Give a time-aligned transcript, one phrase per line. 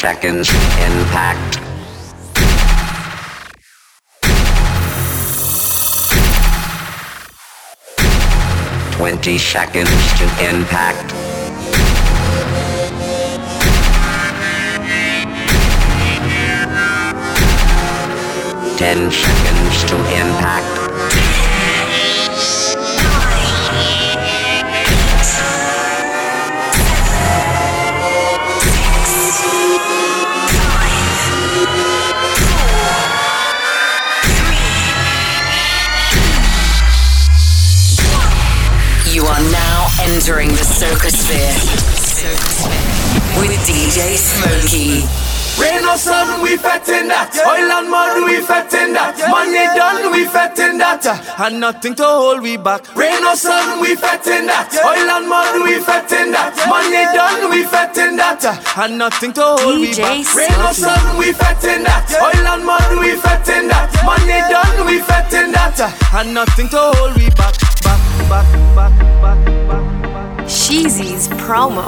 [0.00, 0.48] 30 seconds.
[0.48, 1.58] Impact.
[8.92, 11.10] Twenty seconds to impact.
[18.78, 20.79] Ten seconds to impact.
[40.20, 41.56] Entering the Socosphere
[43.40, 45.00] with DJ Smokey.
[45.56, 47.32] Rain or sun, we fetting that.
[47.40, 49.16] Oil and mud, we fetting that.
[49.32, 51.00] Money done, we fetting that.
[51.40, 52.84] And nothing to hold we back.
[52.94, 54.68] Rain or sun, we fetting that.
[54.84, 56.52] Oil and mud, we fetting that.
[56.68, 58.44] Money done, we fetting that.
[58.76, 60.20] And nothing to hold we back.
[60.36, 62.04] Rain or sun, we fetting that.
[62.20, 63.88] Oil and mud, we fetting that.
[64.04, 65.80] Money done, we fetting that.
[66.12, 67.56] And nothing to hold we back.
[67.80, 69.39] Back, back, back, back,
[70.70, 70.82] back.
[70.82, 71.84] Sheezy's promo.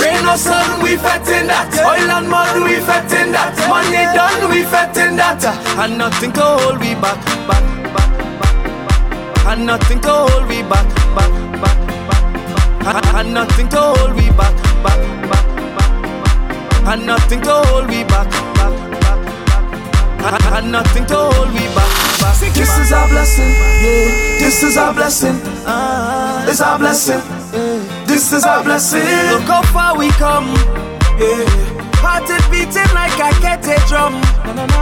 [0.00, 1.74] Rain or sun, we fetting that.
[1.84, 3.56] Oil and mud, we fetting that.
[3.68, 5.44] Money done, we fetting that.
[5.78, 9.46] And nothing to hold we back, back, back, back.
[9.46, 11.78] And nothing to hold we back, back, back,
[12.08, 13.14] back.
[13.14, 16.88] And nothing to hold we back, back, back, back.
[16.88, 18.77] And nothing to hold we back, back,
[20.20, 22.36] And nothing to hold we back, back.
[22.52, 24.38] This is our blessing, yeah.
[24.38, 25.36] This is our blessing.
[25.64, 27.22] Uh, it's our blessing.
[27.52, 28.04] Yeah.
[28.06, 29.06] This is our blessing.
[29.30, 30.48] Look how far we come.
[31.18, 31.46] Yeah.
[32.02, 34.14] Heart is beating like a kettle drum.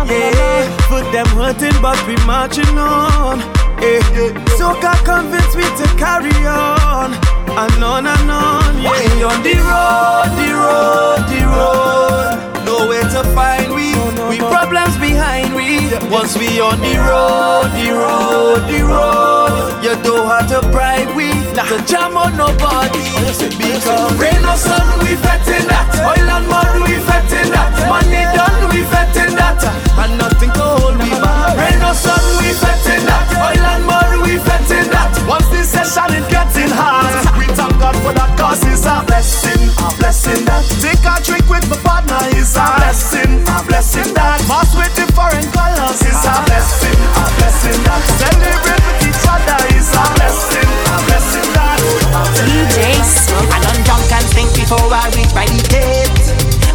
[0.08, 0.64] Yeah.
[0.88, 3.40] Foot them hurting, but we marching on.
[3.80, 4.00] Yeah.
[4.56, 7.12] So God convince me to carry on.
[7.52, 8.82] And on and on.
[8.82, 9.28] Yeah.
[9.28, 12.64] On the road, the road, the road.
[12.64, 13.65] Nowhere to find we.
[13.65, 13.65] We problems
[15.16, 15.68] behind we.
[16.12, 19.84] Once we on the road, the road, the road.
[19.84, 21.28] You don't have to bribe we.
[21.56, 23.04] Not to jam on nobody.
[23.16, 25.88] Oh, because rain or sun, we fetting that.
[26.10, 27.72] Oil and mud, we fetting that.
[27.92, 29.60] Money done, we fetting that.
[30.02, 31.25] And nothing to hold me back.
[31.56, 33.26] Rain or sun, we fetting that.
[33.32, 35.12] Oil and mud, we fetting that.
[35.26, 39.72] Once this session is getting hard, we thank God for that cause it's a blessing,
[39.80, 40.62] a blessing that.
[40.84, 44.38] Take a drink with my partner is a blessing, a blessing that.
[44.46, 48.00] Mass with different colors is a blessing, a blessing that.
[48.20, 51.80] Celebrate with each other is a blessing, a blessing that.
[52.44, 53.48] DJ Smokey.
[53.50, 56.20] I done drunk and think before I reach my gate.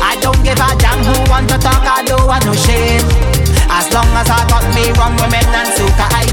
[0.02, 3.31] I don't give a damn who want to talk, I don't want no shame.
[3.72, 6.32] As long as I got me wrong women and soca I.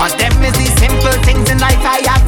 [0.00, 2.19] Cause them is the simple things in life I appreciate.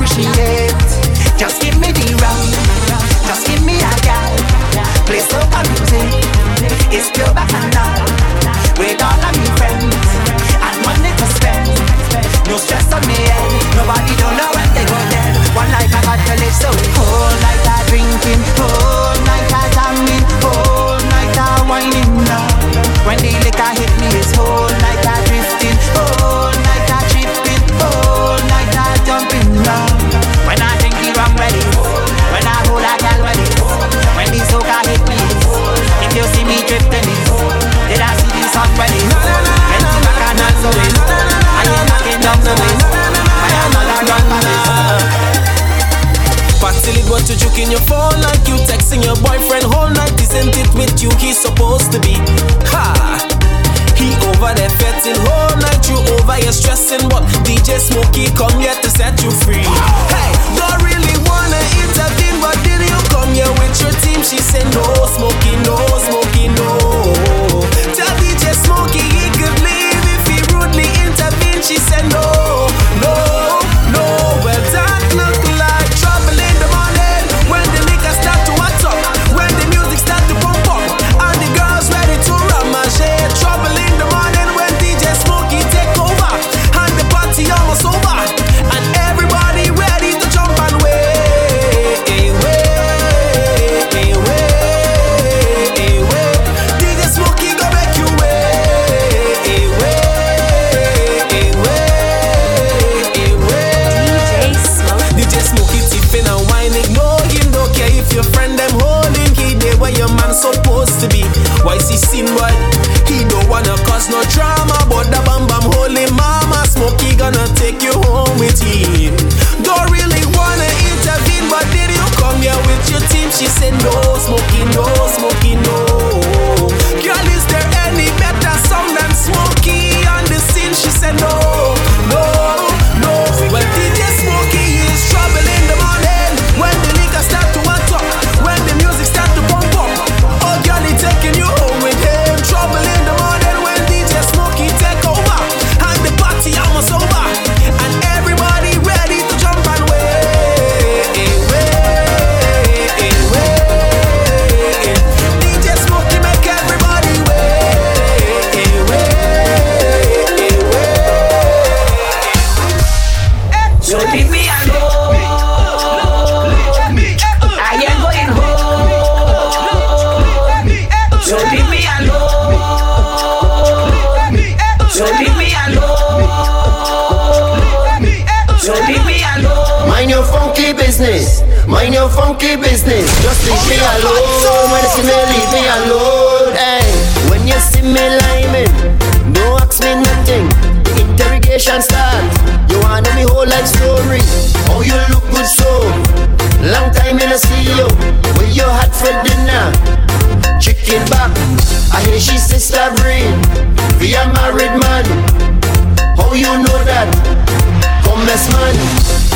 [208.32, 208.72] Come, man.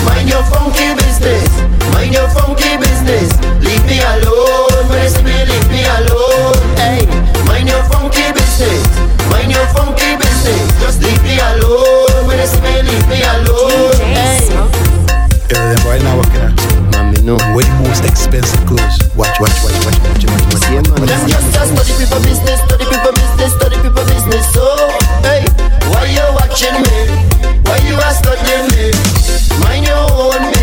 [0.09, 1.45] Mind your funky business.
[1.93, 3.29] Mind your funky business.
[3.61, 4.89] Leave me alone.
[4.89, 6.57] When me, leave me alone.
[6.81, 7.05] Hey,
[7.45, 8.81] mind your funky business.
[9.29, 10.65] Mind your funky business.
[10.81, 12.25] Just leave me alone.
[12.25, 14.01] When me, leave me alone.
[14.17, 14.49] Hey.
[15.53, 16.57] Yeah, them boy now working at.
[16.97, 17.37] Mommy, no.
[17.53, 18.97] Where the most expensive clothes?
[19.13, 20.65] Watch, watch, watch, watch, watch, watch, watch.
[20.73, 21.05] Yeah, man.
[21.05, 24.45] Them just a study people business, study people business, study people business.
[24.57, 24.65] So,
[25.21, 25.45] hey,
[25.93, 27.26] why you watching me?
[27.97, 28.91] You are studying me?
[29.65, 30.56] Mind your own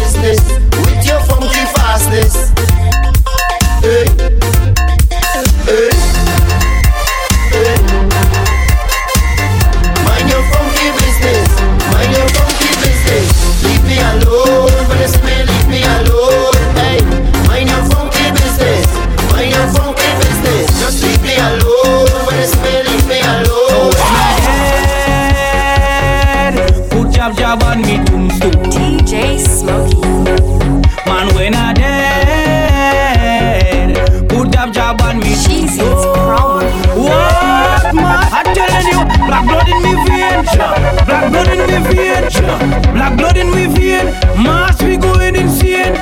[42.34, 44.06] vein, black blood in me vein.
[44.44, 46.02] Mass we going insane.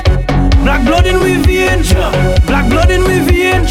[0.62, 1.82] Black blood in me vein,
[2.46, 3.66] black blood in me vein,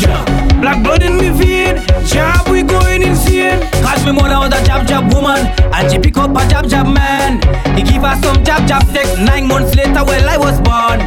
[0.60, 1.78] black blood in me vein.
[2.06, 3.62] Jab we going insane.
[3.82, 5.40] Cause me mother was a jab jab woman,
[5.74, 7.40] and she pick up a jab jab man.
[7.78, 9.18] He give her some jab jab sex.
[9.18, 11.00] Nine months later, well I was born,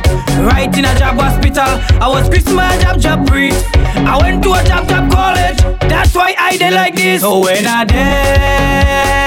[0.46, 1.78] right in a jab hospital.
[2.00, 3.66] I was Christmas jab jab priest.
[3.96, 5.58] I went to a jab jab college.
[5.88, 7.22] That's why I did like this.
[7.22, 9.24] So when I dead,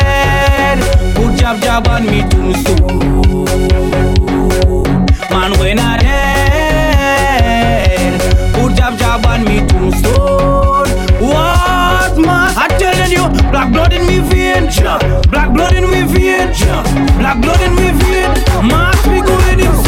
[1.15, 3.45] put jab jab on me tombstone.
[5.31, 5.97] Man, when I
[7.07, 8.21] dead,
[8.53, 10.87] put jab jab on me tombstone.
[11.21, 12.53] What man?
[12.57, 14.69] I telling you, black blood in me vein,
[15.29, 16.53] black blood in me vein,
[17.17, 18.31] black blood in me vein.
[18.67, 19.86] Mass be going insane.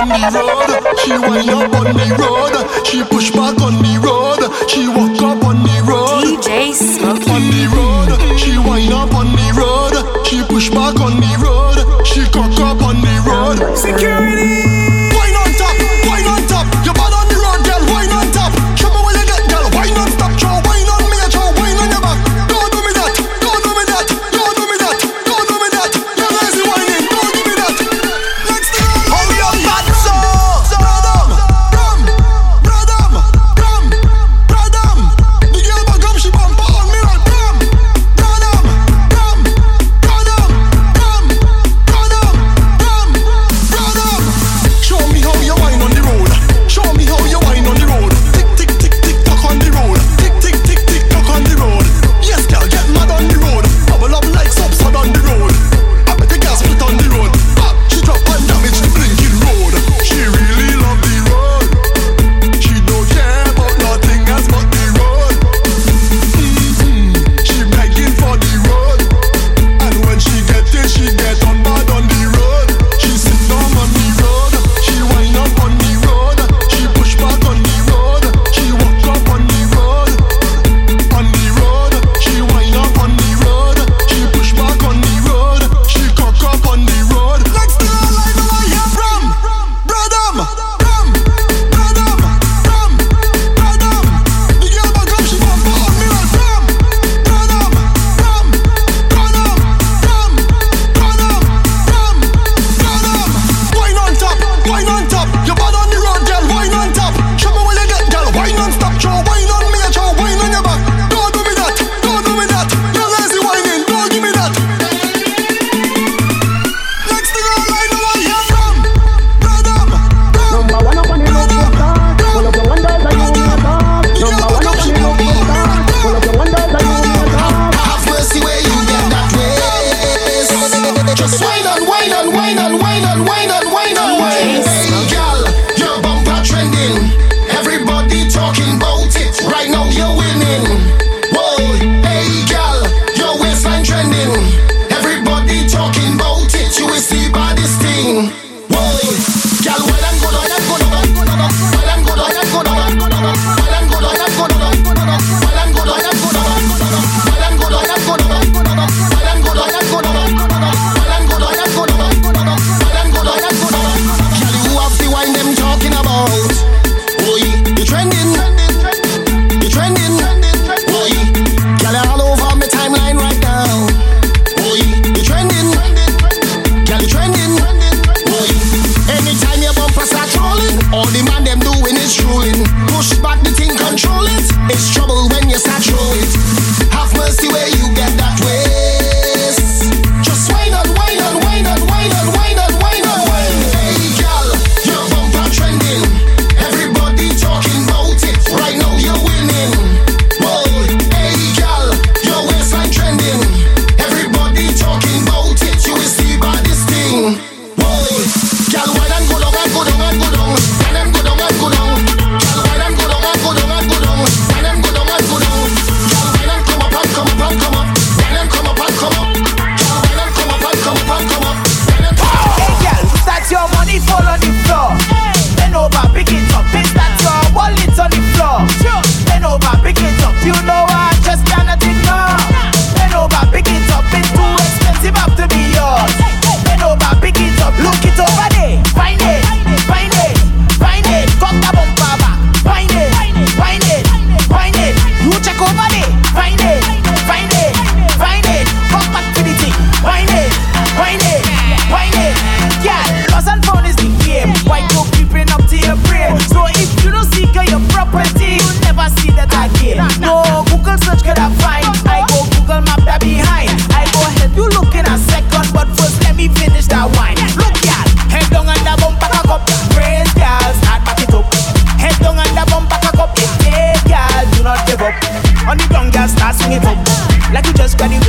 [0.00, 4.40] On the road, she wind up on the road, she push back on the road,
[4.68, 6.24] she walk up on the road.
[6.24, 7.30] DJ Smokey.
[7.30, 12.06] On the road, she wind up on the road, she push back on the road,
[12.06, 13.76] she cock up on the road.
[13.76, 14.39] Security!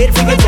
[0.02, 0.41] wait for you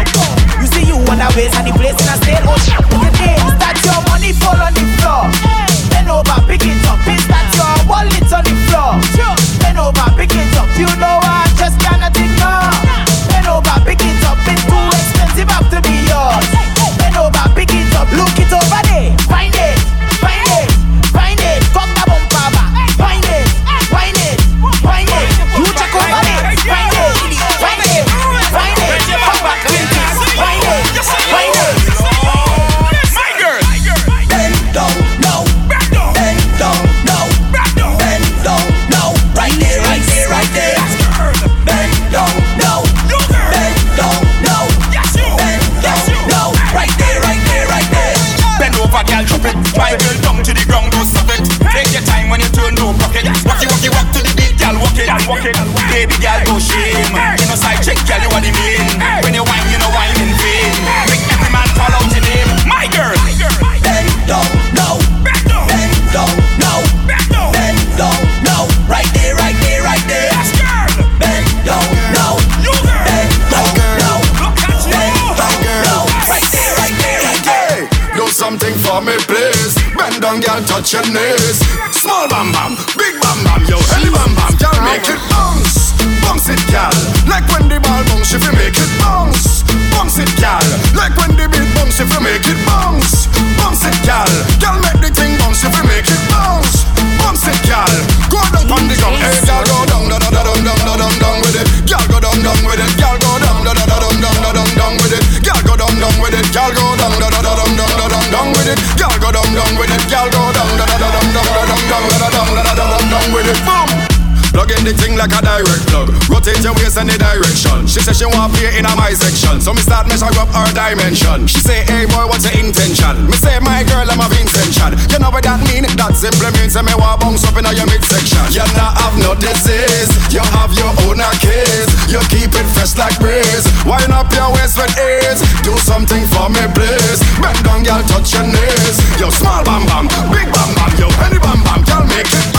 [120.93, 121.48] dimension.
[121.48, 123.25] She say, hey boy, what's your intention?
[123.25, 124.93] Me say, my girl, I'm of intention.
[125.10, 125.88] You know what that mean?
[125.98, 128.43] That simply means that me want bounce up in your midsection.
[128.53, 131.89] You not have no disease, you have your own case.
[132.12, 133.65] You keep it fresh like breeze.
[133.88, 135.41] Wind up your waist with ease.
[135.65, 137.20] Do something for me, please.
[137.39, 138.96] Bend down, girl, touch your knees.
[139.17, 142.52] Yo, small bam bam, big bam bam, yo, penny bam bam, girl, make it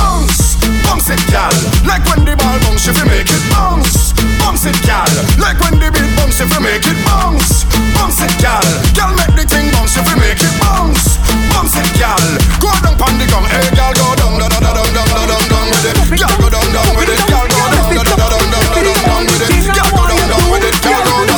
[1.04, 1.20] bounce.
[1.20, 1.86] It, girl.
[1.86, 4.12] Like when the ball bounce, if you make it bounce.
[4.40, 5.04] Bounce it, girl.
[5.38, 7.64] Like when the beat bounce, if you make it bounce
[8.04, 8.60] bounce it, gal.
[8.92, 11.16] Gal, make the thing bounce if we make it bounce.
[11.56, 12.20] Bounce it, gal.
[12.60, 15.66] Go down pon the gong, hey, gal, go down, down, down, down, down, down, down,
[15.72, 15.96] with it.
[16.20, 17.20] Gal, go down, down with it.
[17.30, 19.50] Gal, go down, down, down, down, down, down with it.
[19.72, 20.74] Gal, go down, down with it.
[20.84, 21.33] Gal, go down,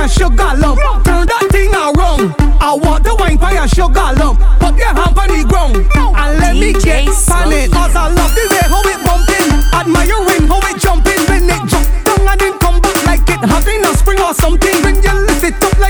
[0.00, 0.80] fire, sugar lump.
[1.04, 2.34] Turn that thing around.
[2.60, 4.40] I want the wine fire, sugar lump.
[4.60, 7.72] Put your hand on the ground and let me get on it.
[7.72, 9.50] Cause I love the way how it bumping.
[9.76, 13.84] Admiring how it jumping when it jump down and then come back like it having
[13.84, 14.76] a spring or something.
[14.82, 15.89] When you lift it up like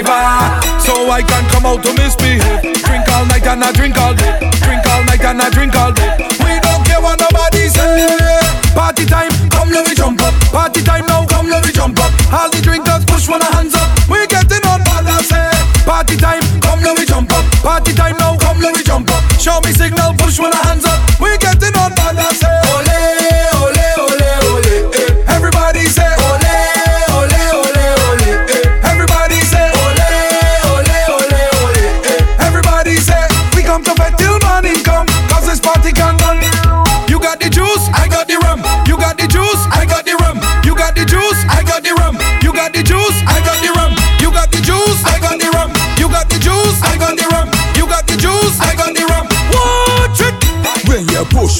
[0.00, 0.80] driver.
[0.80, 2.40] So I can come out to misbehave.
[2.62, 4.38] Drink all night and I drink all day.
[4.64, 6.16] Drink all night and I drink all day.
[6.40, 8.08] We don't care what nobody say.
[8.72, 10.32] Party time, come let me jump up.
[10.48, 12.10] Party time now, come let me jump up.
[12.32, 13.88] All the drinkers push one hands up.
[14.08, 15.32] We getting on balance.
[15.84, 17.44] Party time, come let me jump up.
[17.60, 19.22] Party time now, come let me jump up.
[19.38, 20.81] Show me signal, push one hands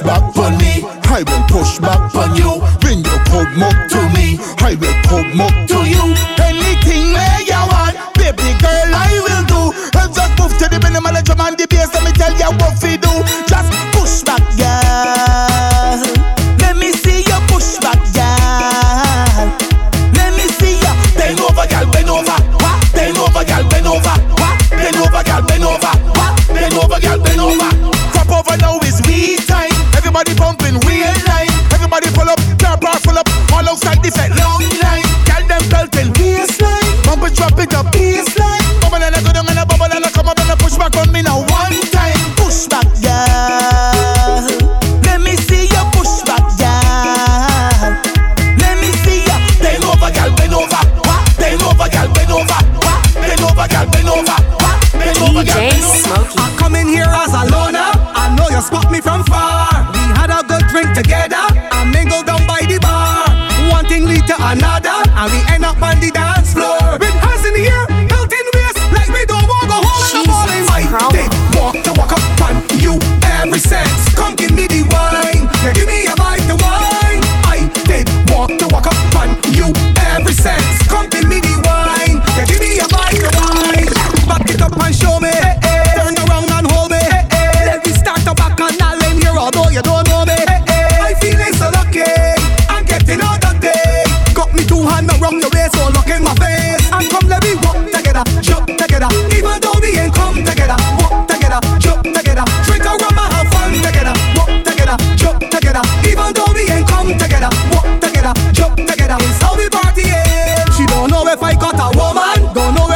[0.02, 0.84] back for me.
[1.04, 2.60] I will push back on you.
[2.80, 4.38] Bring your cold mug to me.
[4.58, 6.31] I will cold mug to you.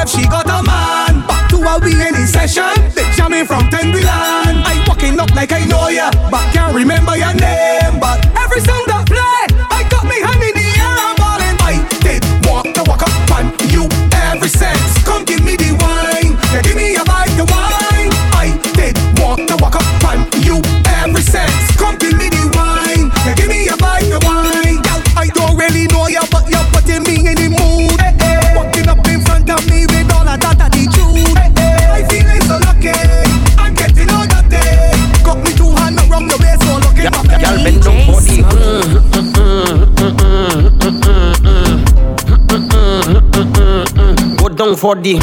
[0.07, 1.27] she got a man.
[1.27, 2.73] Back to a weekend session.
[2.95, 7.35] They jamming from 10 I walking up like I know ya, but can't remember your
[7.35, 7.86] name.
[44.77, 45.17] for the.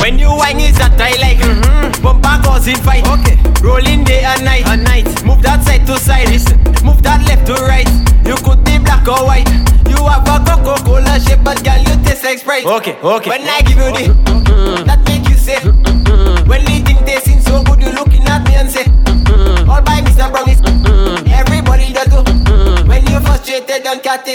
[0.00, 2.02] When you whine, is that I like mm-hmm.
[2.02, 3.38] Bumper causing fight okay.
[3.62, 4.66] Rolling day and night.
[4.66, 6.58] and night Move that side to side Listen.
[6.84, 7.88] Move that left to right
[8.26, 9.48] You could be black or white
[9.88, 13.60] You have a Coca-Cola shape But girl you taste like Sprite Okay, okay When I
[13.62, 15.05] give you the That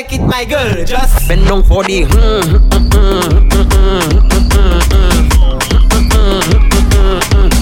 [0.04, 0.84] take it, my girl.
[0.86, 2.06] Just bend down for the.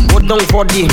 [0.10, 0.88] Go down for the.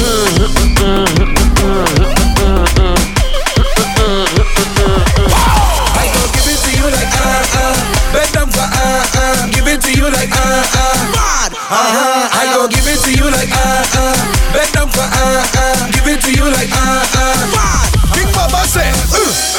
[5.97, 7.75] I gon' give it to you like uh uh.
[8.13, 9.47] Bend down for uh uh.
[9.53, 10.99] Give it to you like uh uh.
[11.15, 11.53] Mad.
[11.53, 12.29] Uh huh.
[12.33, 14.17] I gon' give it to you like uh uh.
[14.53, 15.91] Bend down for uh uh.
[15.93, 17.55] Give it to you like uh uh.
[17.55, 17.87] Mad.
[18.15, 19.56] Big Mama say, uh,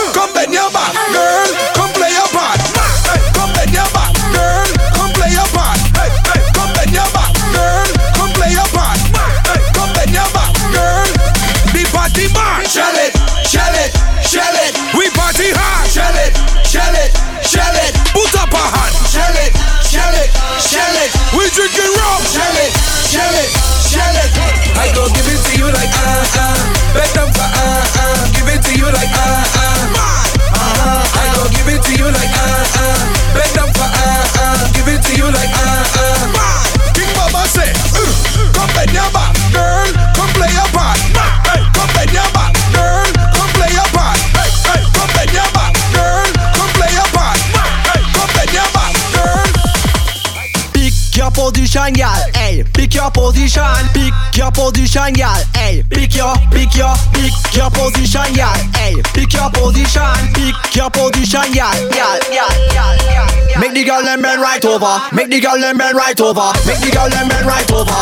[54.71, 55.39] position, y'all.
[55.55, 58.51] Hey, pick your, pick your, pick your position, y'all.
[58.75, 60.11] Hey, pick your position.
[60.35, 61.71] Pick your position, y'all.
[61.95, 63.59] Y'all, y'all, y'all, y'all.
[63.59, 64.99] Make the girl them bend right over.
[65.15, 66.51] Make the girl them bend right over.
[66.67, 67.95] Make the girl them bend right over.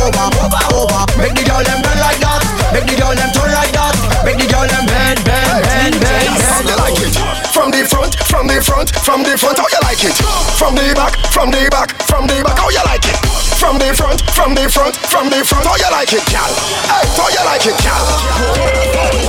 [0.00, 1.00] Over, over, over.
[1.20, 2.40] Make the girl them bend like that.
[2.72, 3.92] Make the girl them turn like that.
[4.24, 6.68] Make the girl them bend, bend, bend, bend, How bend.
[6.72, 7.14] you like it?
[7.52, 10.16] From the front, from the front, from the front, how you like it?
[10.56, 13.45] From the back, from the back, from the back, how you like it?
[13.56, 16.44] From the front, from the front, from the front, how you like it, gal?
[16.92, 18.04] Hey, how you like it, gal?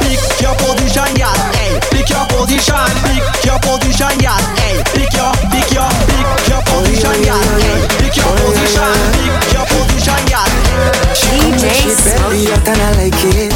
[0.04, 1.32] Pick your position, y'all.
[1.56, 2.76] Hey, pick your position.
[3.08, 4.36] Pick your position, y'all.
[4.60, 7.40] Hey, pick your, pick your, pick your position, y'all.
[7.40, 8.92] Hey, pick your position.
[9.16, 10.52] Pick your position, y'all.
[11.16, 12.52] DJ Smokey.
[12.68, 13.56] and I like it.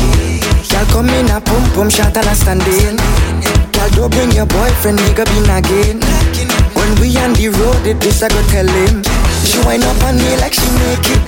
[0.72, 2.96] Y'all come in a pum pum shot and a standing.
[3.76, 6.00] Y'all do bring your boyfriend, he go be nagging.
[6.76, 9.04] When we on the road, it this I go tell him.
[9.46, 11.22] She wind up on me like she naked.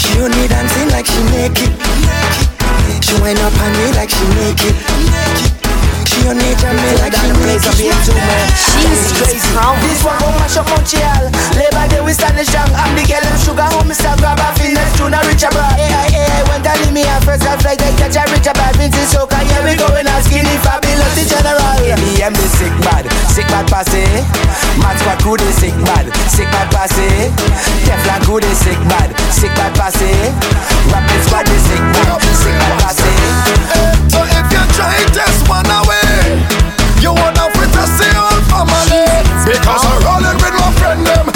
[0.00, 1.70] She only dancing like she naked.
[3.04, 5.67] She wind up on me like she naked.
[6.18, 8.50] She only jam me like she naked.
[8.58, 9.38] She's crazy.
[9.86, 11.30] This one gon' mash up Montreal.
[11.54, 12.66] Labor Day we stand strong.
[12.74, 14.18] I'm the girl them sugar home Mr.
[14.18, 17.16] Grab a fitness tune a rich abroad Hey, hey, hey, when they leave me a
[17.22, 20.56] first class flight They catch a rich abroad Vince Soca, yeah we going out skinny
[20.62, 21.78] fabulous the general.
[21.86, 24.02] ABM the sick bad, sick bad passe
[24.82, 27.30] Mad squad crew the sick bad, sick bad passe
[27.86, 30.10] Teflon crew the sick bad, sick bad passe
[30.90, 35.68] Rapid squad the sick bad, sick bad passe eh, So if you try this one
[35.68, 36.07] away,
[37.02, 39.06] you wanna fit to see all family.
[39.46, 41.26] Because I'm rolling with my friend them,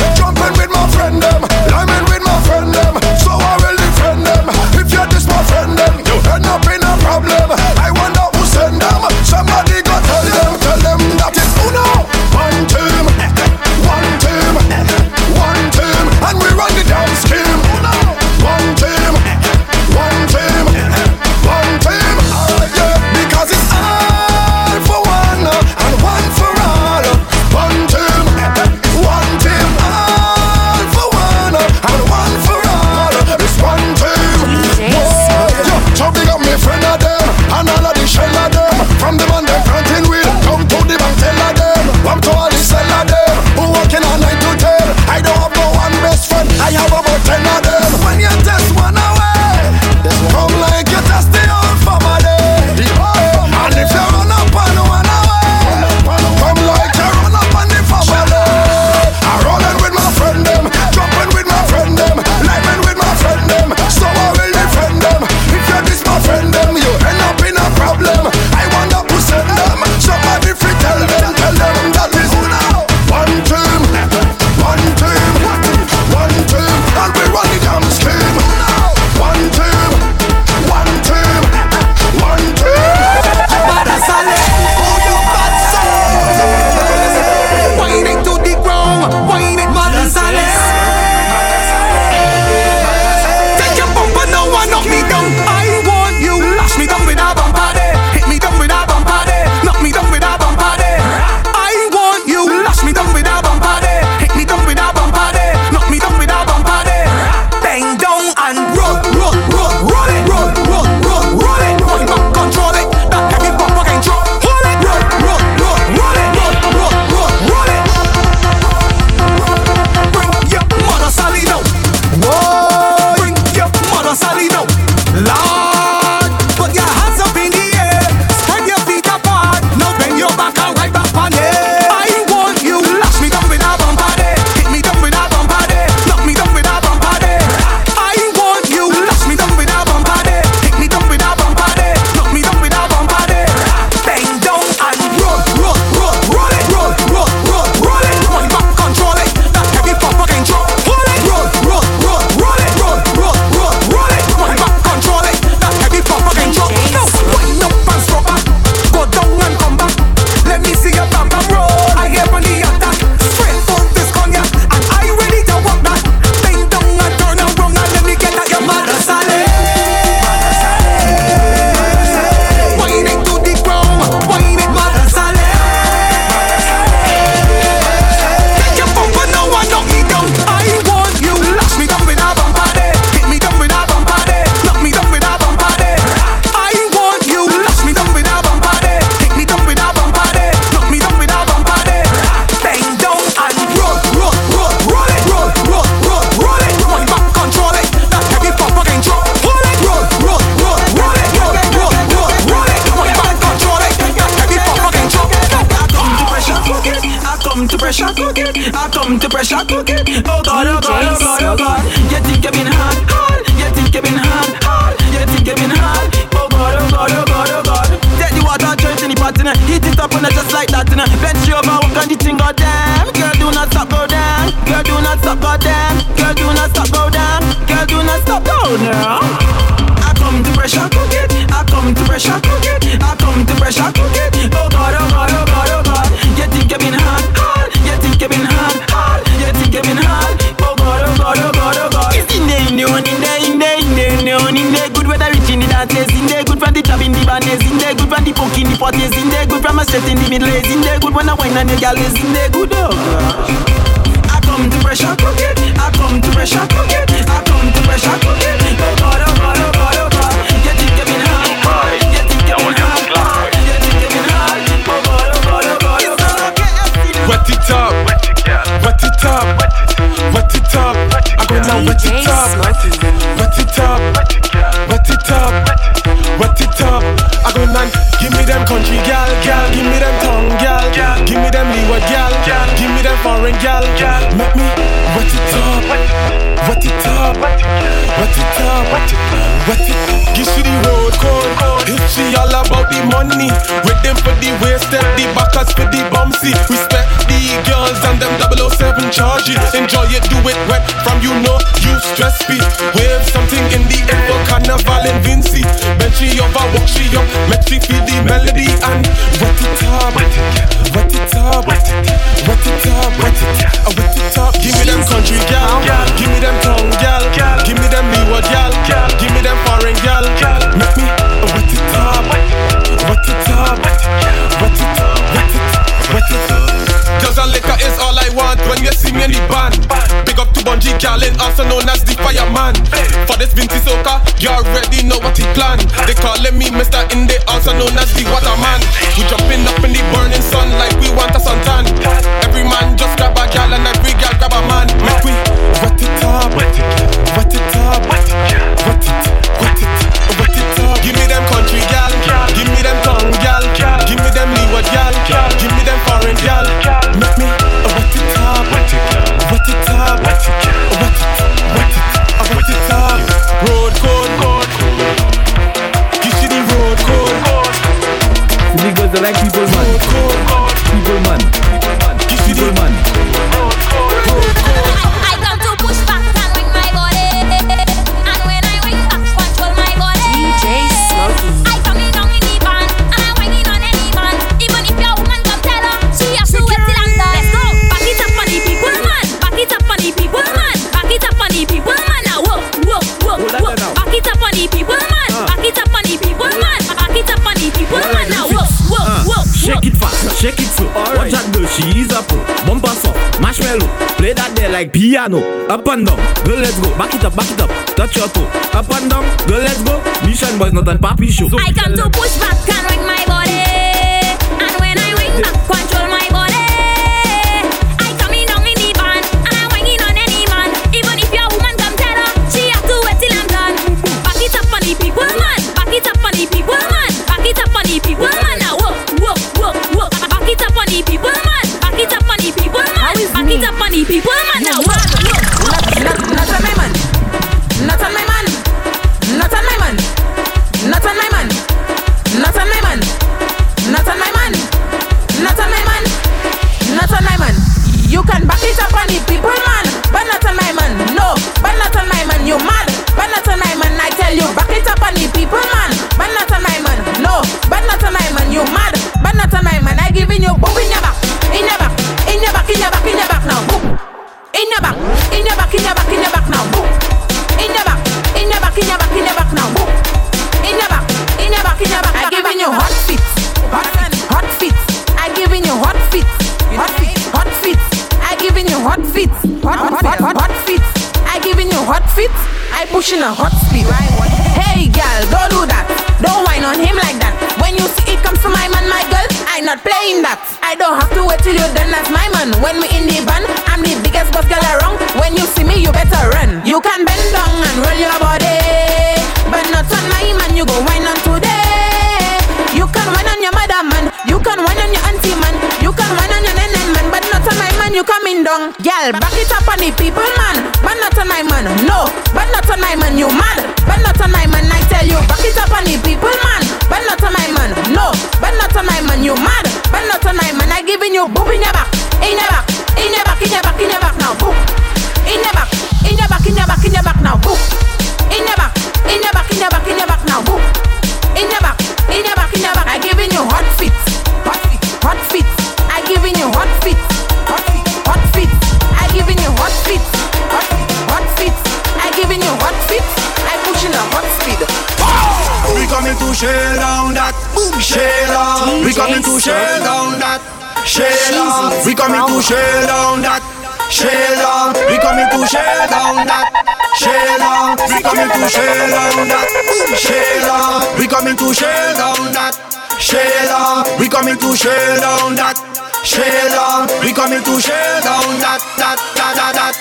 [549.23, 550.43] coming to share down that,
[550.87, 551.71] share down.
[551.87, 553.43] We coming to share down that.
[553.91, 556.51] Share down, we coming to share down that.
[556.97, 559.47] Share down, we coming to share down that.
[559.95, 562.57] Share down, we coming to share down that.
[562.99, 565.57] Share down, we coming to share down that.
[566.03, 569.75] Share down, we coming to share down that that that that that.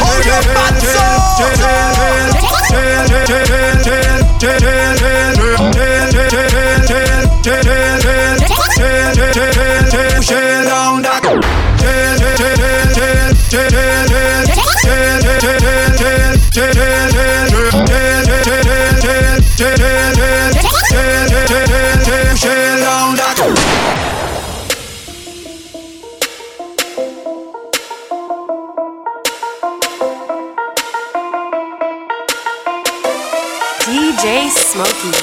[0.00, 0.40] Hold your
[33.86, 35.10] DJ Smokey.
[35.10, 35.15] We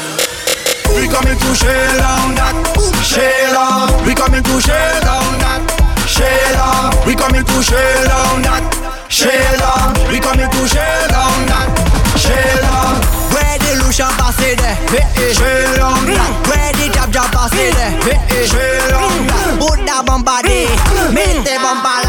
[4.24, 5.60] coming to share down that,
[6.08, 6.96] share down.
[7.04, 8.64] We coming to share down that,
[9.12, 9.92] share down.
[10.08, 11.68] We coming to share down that,
[12.16, 13.04] share down.
[13.36, 14.72] Where the Lucian passé de
[15.36, 19.60] Share down that, Where the Jab Jab passé de share down that.
[19.60, 20.72] Buddha bombardé
[21.12, 22.00] Mete bomba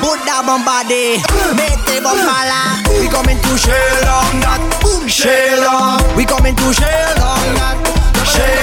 [0.00, 1.20] Buddha bombardé
[1.52, 2.48] Mete bomba
[2.96, 4.62] We coming to share down that,
[5.06, 6.00] share down.
[6.16, 7.76] We coming to share down that,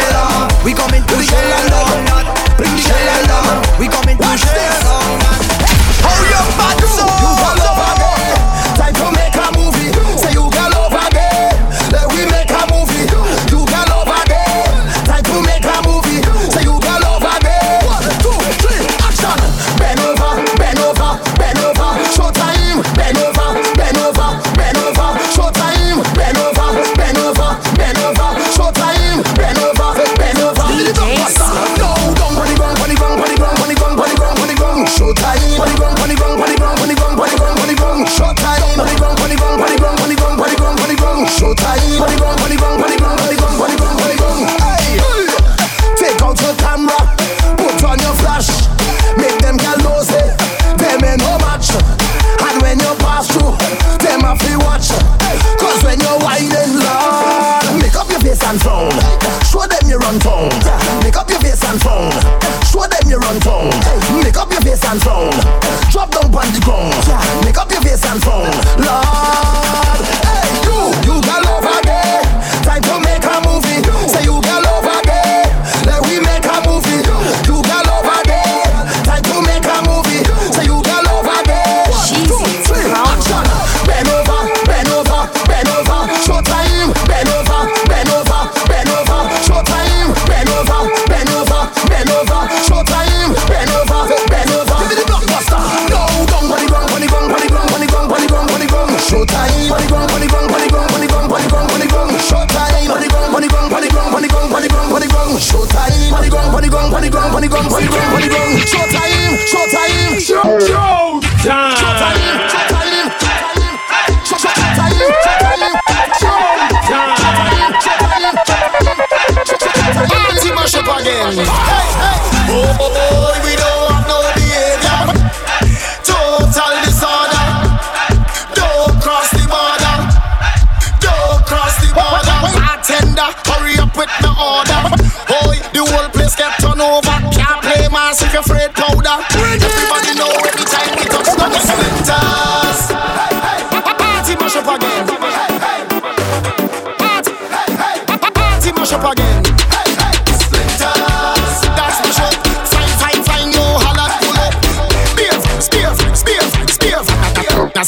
[0.09, 0.65] down.
[0.65, 2.38] We coming to share
[2.77, 3.61] share down.
[3.79, 4.83] We coming to down that.
[6.03, 7.05] How you so?
[7.07, 8.35] You got love again.
[8.75, 9.58] Time to make a
[35.59, 35.75] Show time.
[35.75, 37.57] Put it wrong, put it wrong, put it wrong, put it wrong, put it wrong,
[37.57, 38.05] put it wrong.
[38.05, 38.61] Show time.
[38.77, 41.25] Put it wrong, put it wrong, put it wrong, put it wrong, put it wrong,
[41.25, 42.38] put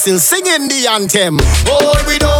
[0.01, 1.37] Still singing the anthem.
[1.67, 2.30] Oh, we don't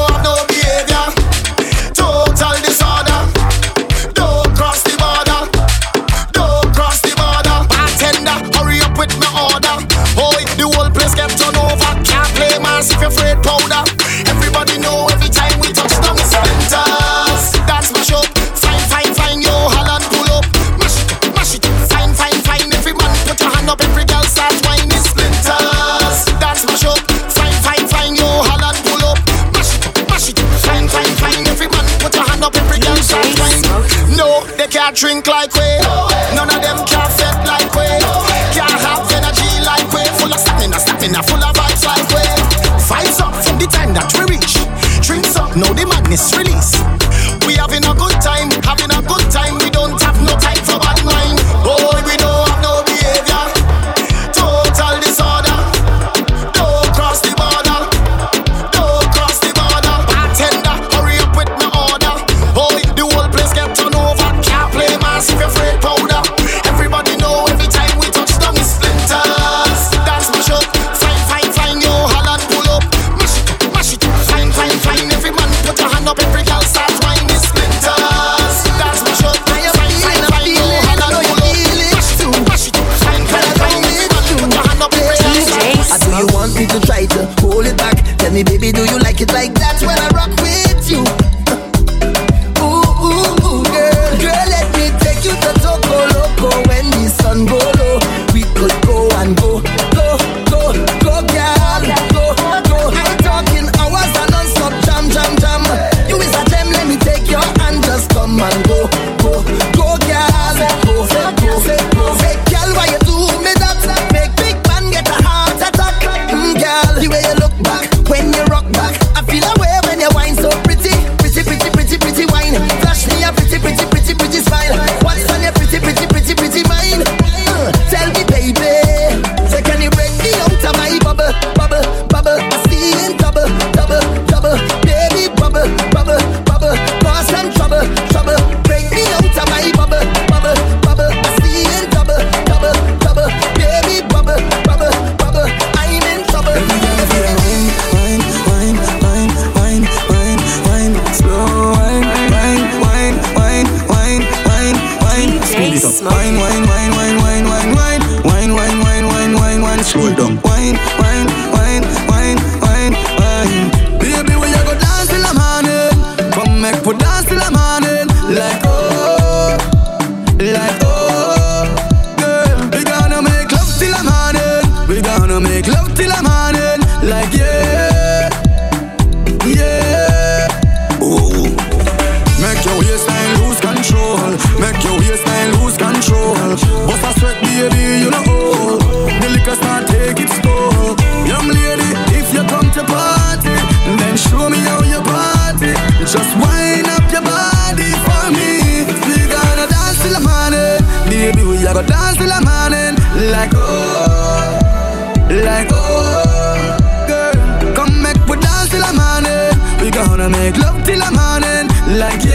[212.02, 212.31] like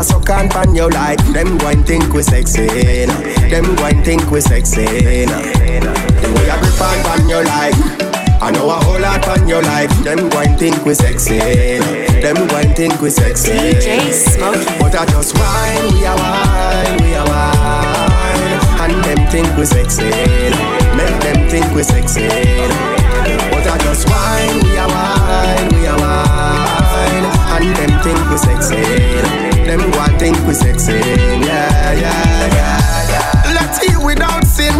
[0.00, 2.66] a suck on pan your like Them go think we sexy,
[3.06, 3.20] nah.
[3.52, 4.84] Them go think we sexy,
[5.26, 5.42] nah.
[6.20, 7.76] The way I grip and pan you like
[8.42, 9.92] I know a whole lot on your life.
[10.02, 11.36] Them go think we sexy.
[11.36, 12.22] Nah.
[12.24, 13.52] Them go think we sexy.
[13.52, 14.64] DJ Smokey.
[14.80, 18.80] But I just wine, we are wine, we are wine.
[18.80, 20.08] And them think we sexy.
[20.96, 22.28] Make them think we sexy.
[23.52, 26.29] But I just wine, we are wine, we are wine
[27.60, 28.82] one them think we sexy.
[29.66, 30.92] Them one think we sexy.
[30.92, 33.52] Yeah, yeah, yeah, yeah.
[33.54, 34.74] Let's eat without sin.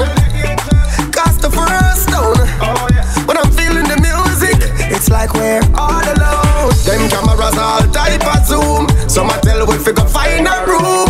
[1.12, 2.41] Cast the first stone.
[3.26, 4.57] When I'm feeling the music,
[4.91, 6.72] it's like we're all alone.
[6.87, 8.89] Them cameras all type of zoom.
[9.09, 11.09] So I tell we figure find a room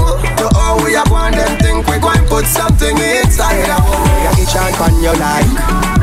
[2.41, 3.85] put something inside out.
[4.25, 5.45] Yeah, get on pan your like.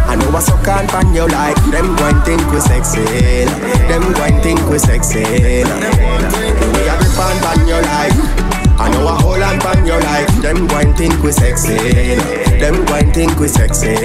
[0.05, 1.57] I know I suck on pan your like.
[1.73, 3.01] Them go think we sexy.
[3.89, 5.25] Them go think we sexy.
[5.25, 5.65] We
[6.85, 8.13] a grip on pan your like.
[8.77, 10.29] I know a whole and pan your like.
[10.45, 11.77] Them going think we sexy.
[12.61, 13.95] Them going think we sexy.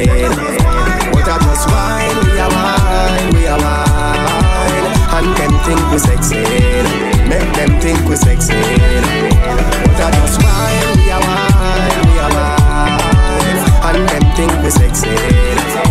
[1.13, 4.89] But I just wine, we a wine, we a wine.
[5.21, 6.41] And them think we sexy.
[7.29, 8.57] Make them think we sexy.
[9.85, 11.52] But I just wine, we a wine
[13.93, 15.09] man them think we sexy.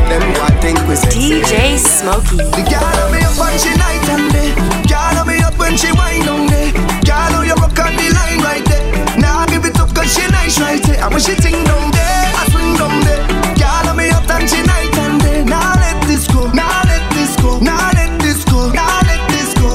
[0.09, 1.41] Them one think we sexy.
[1.41, 2.37] DJ Smokey.
[2.37, 4.51] The girl on me up when she night and day.
[4.89, 6.71] Girl on me up when she wine on day.
[7.05, 8.83] Girl oh, on your rock on the line right there.
[9.17, 11.03] Now nah, give it up 'cause she nice right there.
[11.03, 13.23] And when she ting down there, I swing down there.
[13.61, 15.43] Girl on me up and she night and day.
[15.43, 16.47] Now let this go.
[16.51, 17.59] Now let this go.
[17.59, 18.69] Now let this go.
[18.71, 19.69] Now let this go.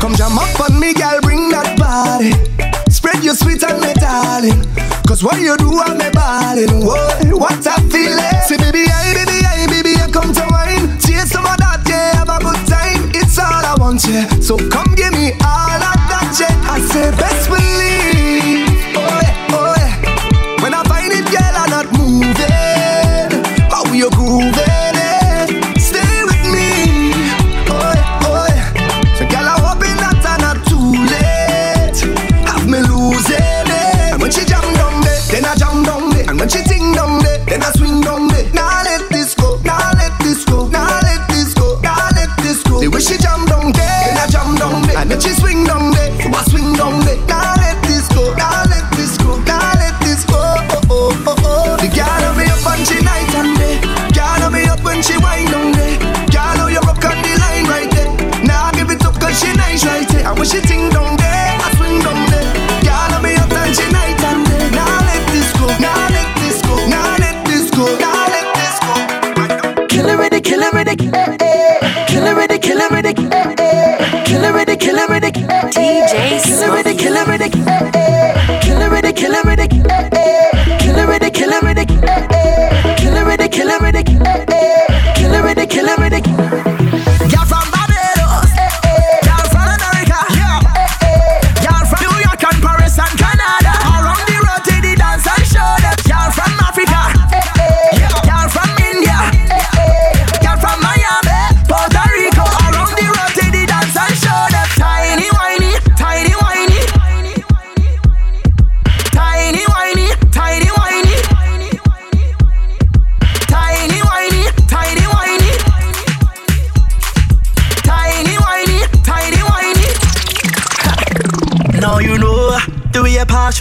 [0.00, 2.32] Come jam up on me, girl, bring that body.
[2.90, 4.60] Spread your sweet and me darling.
[5.10, 7.29] Cause what you do, I'm a ballin', whoa
[14.08, 14.28] yeah.
[14.40, 14.79] So come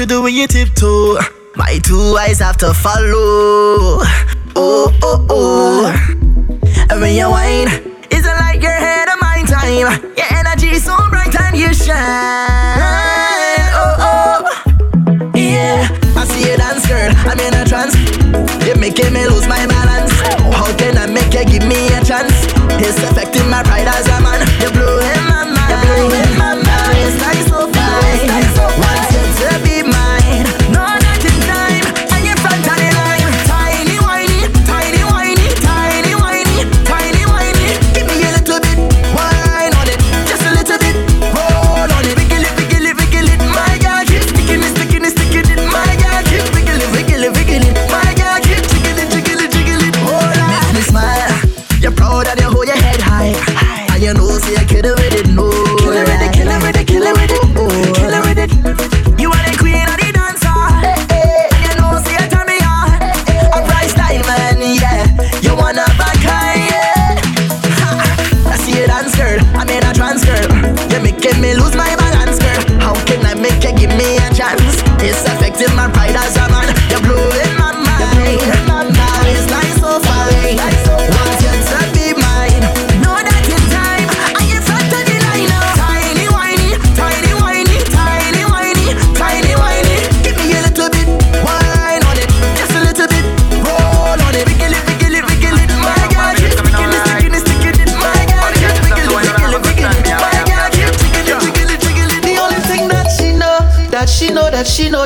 [0.10, 1.20] do when you tiptoe?
[1.56, 3.59] My two eyes have to follow.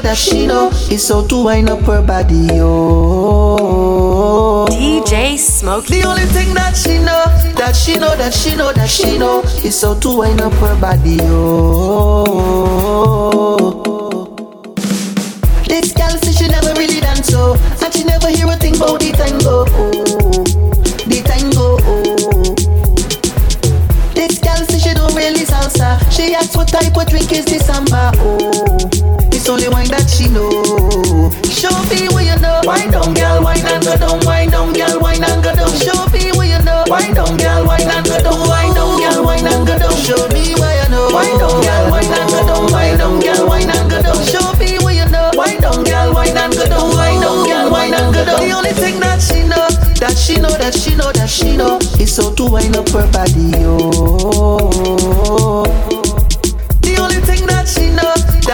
[0.01, 3.85] That she know is so to wind up her body, oh.
[4.69, 5.85] DJ Smoke.
[5.87, 7.25] The only thing that she know,
[7.55, 10.75] that she know, that she know, that she know is so to wind up her
[10.79, 12.23] body, oh.
[15.67, 18.99] This girl says she never really dance so, and she never hear a thing about
[18.99, 19.91] the tango, oh.
[21.05, 22.03] The tango, oh.
[24.13, 25.99] This girl says she don't really salsa.
[26.11, 28.92] She asks what type of drink is this samba, oh.
[29.63, 31.31] Only wine that she know.
[31.47, 32.59] Show me you know.
[32.67, 34.19] Wine down, girl, wine and go down.
[34.27, 35.71] Wine down, girl, wine and go down.
[35.79, 36.83] Show me you know.
[36.91, 38.43] Wine down, girl, wine and go down.
[38.43, 39.95] Wine down, girl, wine and go down.
[40.03, 40.59] Show me you
[40.91, 41.07] know.
[41.15, 42.67] Wine down, girl, wine and go down.
[42.75, 44.19] Wine down, girl, wine and go down.
[44.27, 45.31] Show me you know.
[45.31, 46.91] Wine down, girl, wine and go down.
[46.91, 48.43] Wine down, girl, wine and go down.
[48.43, 49.71] The only thing that she know,
[50.03, 53.07] that she know, that she know, that she know, is so to wind up her
[53.15, 54.83] body, oh.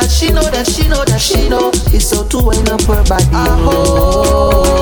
[0.09, 3.03] That she know, that she know, that she know, it's so to wind up her
[3.05, 3.29] body,
[3.69, 4.73] oh.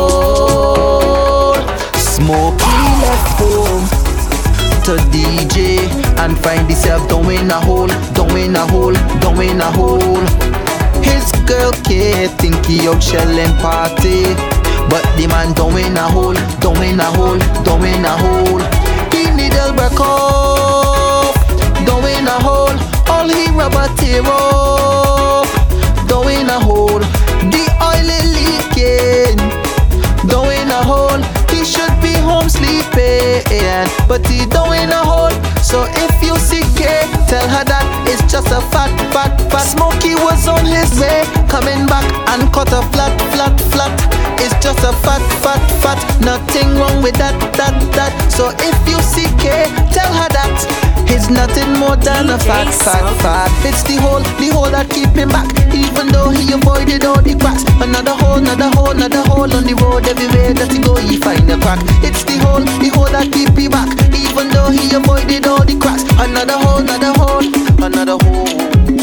[2.00, 3.84] Smokey left home
[4.88, 5.84] to DJ
[6.24, 10.24] and find himself down in a hole, down in a hole, down in a hole.
[11.04, 14.24] His girl Kate think he out shelling party,
[14.88, 18.64] but the man down in a hole, down in a hole, down in a hole.
[19.12, 21.36] He needle break off,
[21.86, 22.87] down in a hole.
[23.28, 25.52] All he rubber tear off,
[26.08, 27.04] down in a hole.
[27.52, 29.36] The oil is leaking,
[30.32, 31.20] down in a hole.
[31.52, 33.44] He should be home sleeping,
[34.08, 35.36] but he down in a hole.
[35.60, 39.76] So if you see Kate, tell her that it's just a fat, fat, fat.
[39.76, 43.92] Smokey was on his way, coming back and cut a flat, flat, flat.
[44.40, 46.00] It's just a fat, fat, fat.
[46.24, 48.32] Nothing wrong with that, that, that.
[48.32, 53.22] So if you see Kate, tell her that it's nothing more than a fact, fact,
[53.22, 53.54] fact.
[53.66, 55.48] It's the hole, the hole that keep him back.
[55.74, 57.64] Even though he avoided all the cracks.
[57.82, 60.08] Another hole, another hole, another hole on the road.
[60.08, 61.80] Everywhere that he go, he find a crack.
[62.04, 63.90] It's the hole, the hole that keep him back.
[64.14, 66.04] Even though he avoided all the cracks.
[66.20, 67.46] Another hole, another hole,
[67.84, 68.77] another hole.
[68.88, 68.96] Where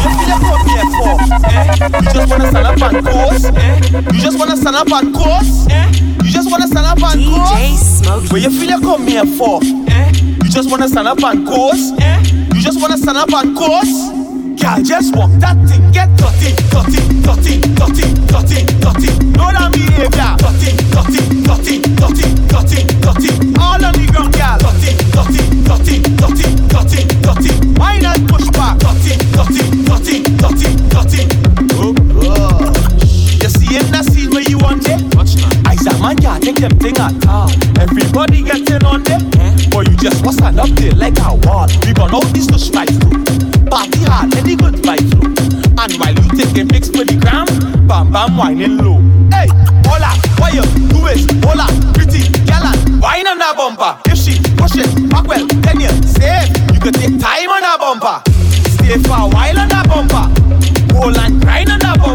[0.00, 1.16] you feel come here for?
[1.44, 1.76] Eh?
[2.00, 3.44] You just wanna stand up and coast?
[3.54, 3.80] Eh?
[4.12, 5.70] You just wanna stand up and coast?
[5.70, 5.88] Eh?
[6.24, 8.32] You just wanna stand up and coast?
[8.32, 9.60] Where you feel like come here for?
[9.62, 10.12] Eh?
[10.42, 11.94] You just wanna stand up and coast?
[12.00, 12.22] Eh?
[12.54, 14.21] You just wanna stand up and coast?
[14.62, 19.10] Girl, just walk that thing, get dirty, dirty, dirty, dirty, dirty, dirty.
[19.34, 23.30] Know that behavior, dirty, dirty, dirty, dirty, dirty, dirty.
[23.58, 27.52] All on the ground, girl, dirty, dirty, dirty, dirty, dirty, dirty.
[27.74, 31.22] Why not push back, dirty, dirty, dirty, dirty, dirty.
[31.82, 31.90] Oh,
[32.22, 32.70] oh.
[33.42, 35.02] You see in that scene where you want it?
[35.66, 37.50] Isaac man can't take them thing at all.
[37.82, 39.26] Everybody getting on them,
[39.74, 41.66] but you just want stand up there like a wall.
[41.82, 43.51] We gonna out this to strike through.
[43.72, 45.32] Party hard, let the good vibes flow.
[45.80, 47.48] And while you taking pics for the gram,
[47.88, 49.00] bam bam whining low.
[49.32, 49.48] Hey,
[49.88, 50.60] hola, why you
[50.92, 51.24] do it?
[51.40, 51.64] Hola,
[51.96, 53.96] pretty gal and wine on that bumper.
[54.12, 56.52] If she push it back well, then you save.
[56.68, 58.20] You could take time on that bumper.
[58.76, 60.28] Stay for a while on that bumper.
[60.92, 62.11] Hold and grind on that bumper.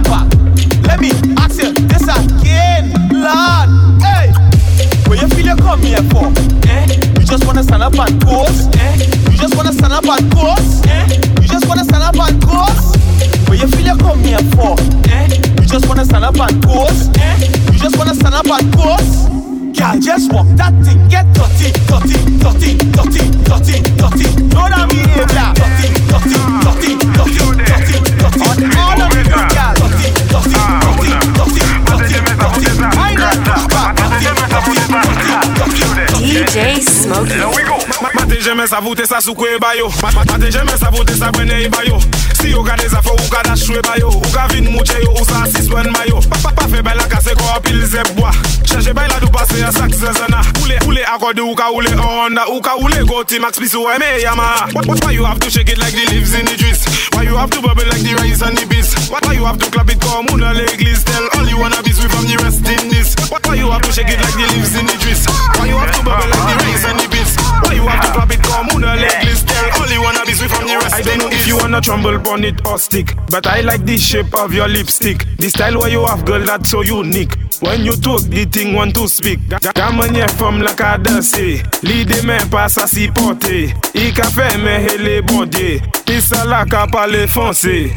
[38.67, 39.89] jeme savoute sa sou kwe e bayo.
[40.03, 41.99] Mate jeme sa voute sa brene i bayo.
[42.41, 44.09] Si yo gade za fo ou ka dashwe bayo.
[44.09, 46.19] Ou ka vin mouche yo ou sa asiswen mayo.
[46.43, 48.31] Pa pa fe bay la kase ko apil zebwa
[48.65, 52.49] Cheche bay la do pase a sak zezana Oule oule akode ou ka oule Honda.
[52.49, 54.67] Ou ka oule goti max piso eme yama.
[54.73, 56.83] Why you have to shake it like the leaves in the juice
[57.17, 59.65] Why you have to bubble like the rice and the beans Why you have to
[59.73, 62.89] clap it comme una l'église Tell all you wanna be sweet from the rest in
[62.93, 63.17] this.
[63.41, 65.25] Why you have to shake it like the leaves in the juice
[65.57, 67.33] Why you have to bubble like the rice and the beans
[67.65, 70.51] Why you have to clap it comme una l'église Tell all you wanna be sweet
[70.53, 73.47] from the rest I don't know if you wanna tremble on it or stick But
[73.47, 75.25] I like the shape of your lipstick.
[75.41, 77.33] The style where you have girl that's so unique.
[77.65, 79.39] When you talk the thing want to speak.
[79.49, 85.21] Gamanye from la kadase Lide men pas sa si porte I ka fe men hele
[85.25, 87.91] bode Pisa la ka pale fonse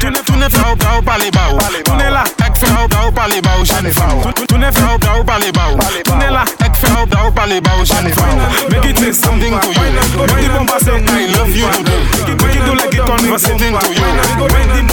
[0.00, 3.06] Toune toune fa ou pa ou pale ba ou Toune la ek fa ou pa
[3.06, 5.78] ou pale ba ou jane fa ou Toune fa ou pa ou pale ba ou
[6.04, 9.14] Toune la ek fa ou pa ou pale ba ou jane fa ou Make it
[9.14, 9.80] something to you.
[10.28, 12.00] Make it bomba say I love you today.
[12.36, 14.06] Make it do like it listening to you.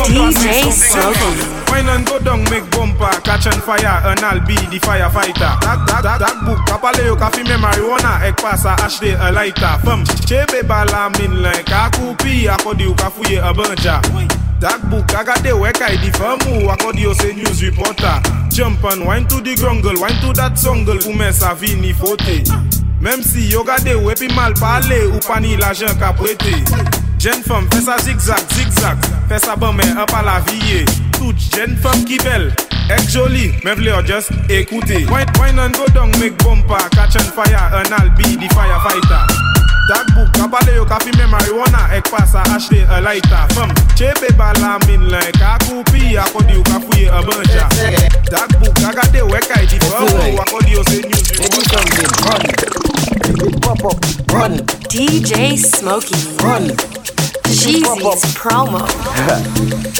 [0.09, 1.59] DJ.
[1.69, 5.53] Wine and go down, make bumper, catch on fire, and I'll be the firefighter.
[5.61, 9.77] That, that, that, that book, kapale yo kafi me marijuana, ek pasa ashde a lighter.
[9.85, 14.01] Fem, chebe bala min like akupi, akodi yo kafuye a banja.
[14.59, 18.21] That book, I got the work I di famu, akodi yo se news reporter?
[18.51, 22.43] Jump and wine to the grungle, wine to that songle, ou men sa vini fote.
[23.01, 26.53] Même si yo gade ou epi mal pale, ou pa ni l'ajan ka prete.
[27.17, 28.97] Jen femme, fais ça zigzag, zigzag,
[29.29, 30.41] fais ça bon mais un pas la.
[31.17, 32.53] Toute jeune femme qui belle,
[32.89, 35.05] ek jolie, mais vle yo just écouter.
[35.07, 39.58] Wine, wine and go down, make bumper, catch on fire, and I'll be the firefighter.
[39.89, 43.47] That book, kapale yo kafi me marijuana, ek pasa ashte a lighter.
[43.55, 47.65] Femme, chebe bala min like akupi, akodi yo kafuye a banja.
[48.29, 51.31] That book, agade weka iti famu, akodi yo se news.
[53.61, 53.97] Pop up,
[54.31, 54.57] run.
[54.89, 56.15] DJ Smokey.
[56.43, 56.69] Run.
[57.59, 58.79] Jeezy's promo.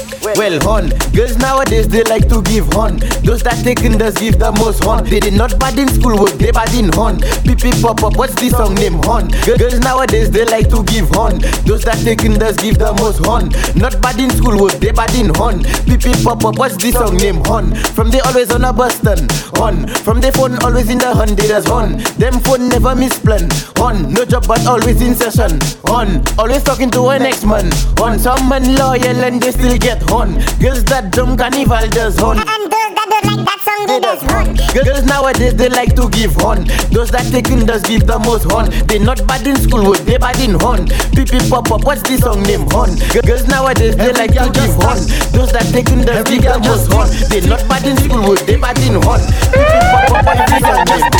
[0.22, 2.98] Well, hon, girls nowadays they like to give hon.
[3.24, 5.04] Those that taken does give the most hon.
[5.04, 7.18] They did not bad in school, work they bad in hon.
[7.42, 9.28] Pippi pop up, what's the song name hon?
[9.58, 11.38] Girls nowadays they like to give hon.
[11.64, 13.48] Those that taken does give the most hon.
[13.74, 15.64] Not bad in school, work they bad in hon.
[15.88, 17.74] Pippi pop up, what's the song name hon?
[17.96, 19.88] From they always on a Boston hon.
[20.04, 21.96] From the phone always in the hun, they does hon.
[22.20, 24.12] Them phone never misplan hon.
[24.12, 25.58] No job but always in session
[25.88, 26.20] hon.
[26.38, 28.18] Always talking to an ex man hon.
[28.18, 30.38] Some man loyal and they still get hon.
[30.62, 32.38] Girls that drum carnival does hon.
[32.38, 34.54] And those that don't like that song, they does hon.
[34.72, 36.64] Girls nowadays they like to give hon.
[36.94, 38.70] Those that taking does give the most hon.
[38.86, 40.86] They not bad in school, work they bad in hon.
[41.10, 42.94] Pippi pop up, what's the song name hon?
[43.26, 45.02] Girls nowadays they like to give hon.
[45.34, 47.10] Those that taking does give the most hon.
[47.28, 49.20] They not bad in school, work they bad in hon.
[49.50, 51.10] Pippi pop up, what's the song name?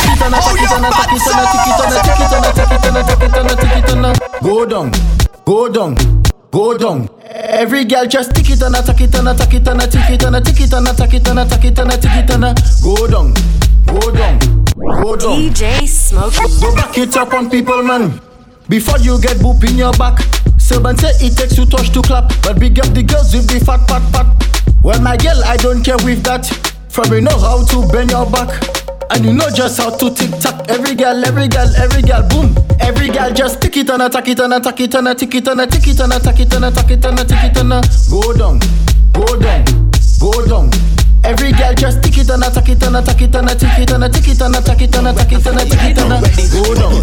[4.41, 4.91] Go down,
[5.45, 5.95] go down,
[6.51, 7.09] go down.
[7.23, 9.87] Every girl just tick it and a tack it and a tack it and a
[9.87, 11.91] tick it and a tick it and a tack it and a tack it and
[11.91, 13.33] a tick it and a Go down,
[13.85, 14.39] go down,
[14.75, 15.39] go down.
[15.39, 16.61] DJ Smokey.
[16.61, 18.19] Go back it up on people, man.
[18.69, 20.19] Before you get boop in your back.
[20.57, 23.63] Servant say it takes two touch to clap, but big up the girls with the
[23.65, 24.27] fat pat pat.
[24.83, 26.45] Well, my girl, I don't care with that.
[26.89, 28.90] From you know how to bend your back.
[29.11, 30.65] And you know just how to tick tock.
[30.69, 32.55] Every girl, every girl, every girl, boom.
[32.79, 35.47] Every girl just tick it and attack it and attack it and a tick it
[35.47, 37.69] and a tick it and attack it and attack it and a tick it and
[38.09, 38.59] Go down,
[39.11, 39.65] go down,
[40.19, 40.71] go down.
[41.23, 43.91] Every girl just tick it and attack it and attack it and a tick it
[43.91, 46.23] and a tick it and attack it and attack it and a tick it and
[46.51, 46.95] Go down,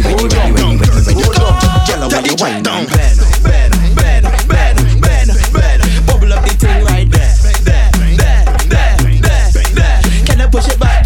[0.00, 1.60] go down, go down.
[1.86, 5.80] Girl, when you wind down, bend, bend, bend, bend, bend, bend.
[6.08, 7.36] Bubble up the thing right there,
[7.68, 8.96] there, there, there,
[9.76, 10.00] there.
[10.24, 10.99] Can I push it back,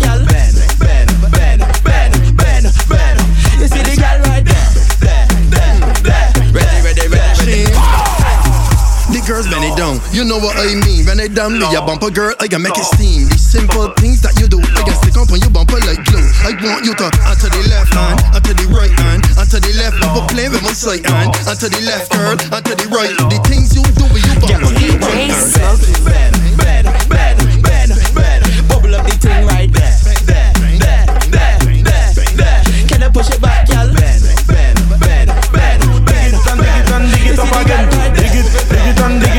[9.34, 11.02] The girls bend it down, you know what I mean.
[11.10, 13.26] Bend it down, your bumper girl, I can make it steam.
[13.26, 16.22] These simple things that you do, I can stick up on your bumper like glue.
[16.46, 19.98] I want you to onto the left hand, onto the right hand, onto the left,
[19.98, 23.10] but play with my side hand, onto the left girl, onto the right.
[23.10, 24.70] The things you do with your bumper.
[24.70, 25.98] DJ Smokey.
[26.06, 28.42] Bend, bend, bend, bend, bend.
[28.70, 29.98] Bubble up the thing right there,
[30.30, 32.60] there, there, there, there, there.
[32.86, 33.90] Can I push it back, girl?
[33.98, 37.02] Bend, bend, bend, bend, bend, bend.
[37.18, 37.93] dig it up again.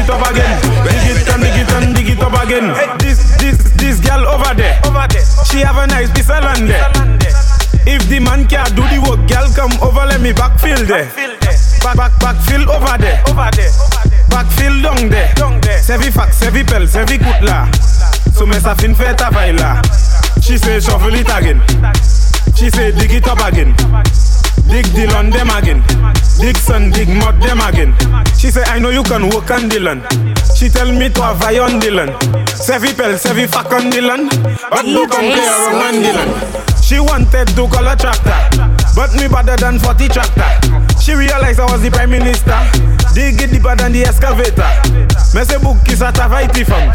[0.06, 0.62] It, dig it and dig it up again.
[0.86, 2.68] Dig it and dig it and dig it up again.
[3.00, 4.80] This, this, this girl over there.
[5.50, 6.86] She have a nice piece of land there.
[7.88, 11.10] If the man can't do the work, girl come over, let me backfill there.
[11.82, 13.72] Back, back, backfill over there, over there.
[14.30, 15.34] Backfill down there.
[15.82, 17.70] Sevi fax, sevi pel, sevi kutla.
[18.34, 19.82] So me sa fin fait ta baila.
[20.42, 21.62] She say shuffle it again.
[22.56, 23.76] She say dig it up again.
[24.70, 25.84] Dig Dylan them again.
[26.40, 27.94] Dig sun, dig mud them again.
[28.38, 30.02] She say I know you can work on Dylan.
[30.56, 32.10] She tell me to have on Dylan.
[32.48, 34.30] Sevi pel, sevi fuck on land.
[34.70, 36.76] But no come play around on Dylan.
[36.84, 38.38] She wanted to call a tractor,
[38.96, 40.46] but me better than 40 tractor.
[41.02, 42.58] She realized I was the prime minister.
[43.14, 44.70] Dig it deeper than the excavator.
[45.34, 46.90] Me se book is a tavaiti fam.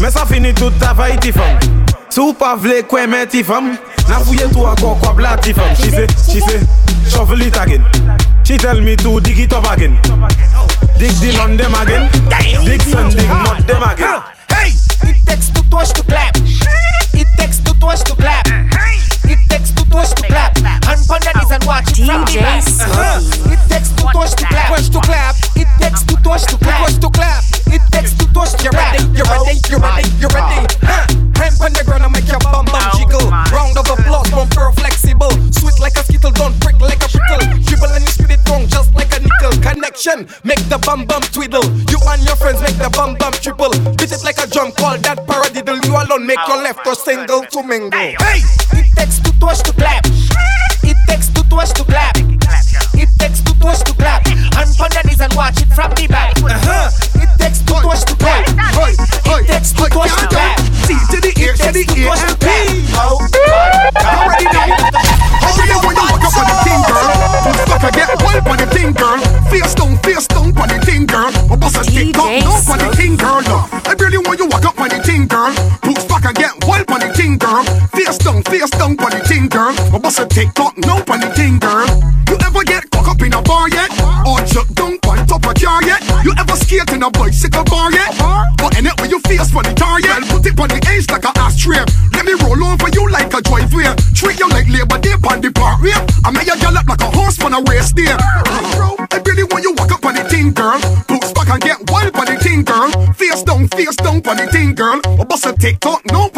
[0.00, 1.58] Me sa fini tout tavaiti fam.
[2.08, 3.78] Super vle kwe meti fam.
[4.08, 5.74] Na fouye to a kwa kwa blati fam.
[5.74, 6.60] She say, she say,
[7.08, 7.84] shovel it again.
[8.44, 9.98] She tell me to dig it up again.
[10.98, 12.10] Dig the land them again.
[12.64, 14.22] Dig sun, dig mud them again.
[14.48, 14.72] Hey!
[15.08, 16.36] It takes two toes to clap.
[17.14, 18.46] It takes two toes to clap.
[19.24, 20.58] It takes two toes to clap.
[20.58, 22.64] Hand on the and watch it from the back.
[22.66, 23.52] Uh-huh.
[23.52, 24.68] It takes two toes to clap.
[24.76, 25.36] Toes to clap.
[25.56, 26.86] It takes two toes to clap.
[26.86, 27.44] Toes to clap.
[27.66, 29.00] It takes two toes to clap.
[29.00, 29.58] You ready?
[29.70, 30.08] You ready?
[30.18, 30.58] You ready?
[30.60, 31.21] Oh, huh?
[31.42, 33.26] Tramp on the ground and make your bum bum jiggle.
[33.26, 35.34] Round of applause from Pearl Flexible.
[35.50, 37.42] Sweet like a skittle, don't prick like a pickle.
[37.66, 39.50] Dribble and you spit it wrong just like a nickel.
[39.58, 41.66] Connection, make the bum bum twiddle.
[41.90, 43.74] You and your friends make the bum bum triple.
[43.98, 45.82] Beat it like a drum, call that paradiddle.
[45.82, 47.90] You alone make your left or single to mingle.
[47.90, 48.46] Hey,
[48.78, 50.06] it takes two to clap.
[105.62, 106.31] TikTok, no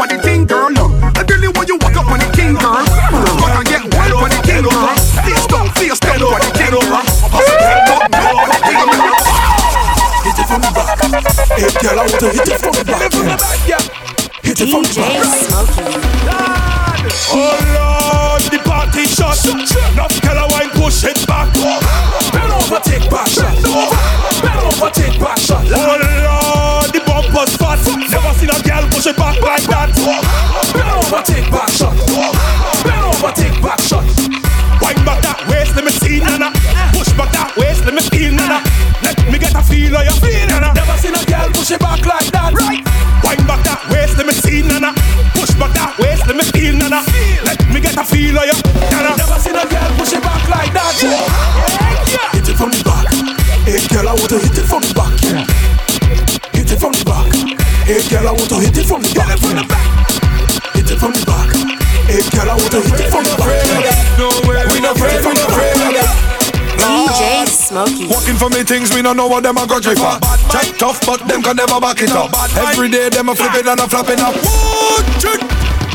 [68.64, 70.16] things we don't know what them a go try for.
[70.48, 72.32] Check tough, but them can never back it up.
[72.56, 74.34] Every day them a flipping and a flap up.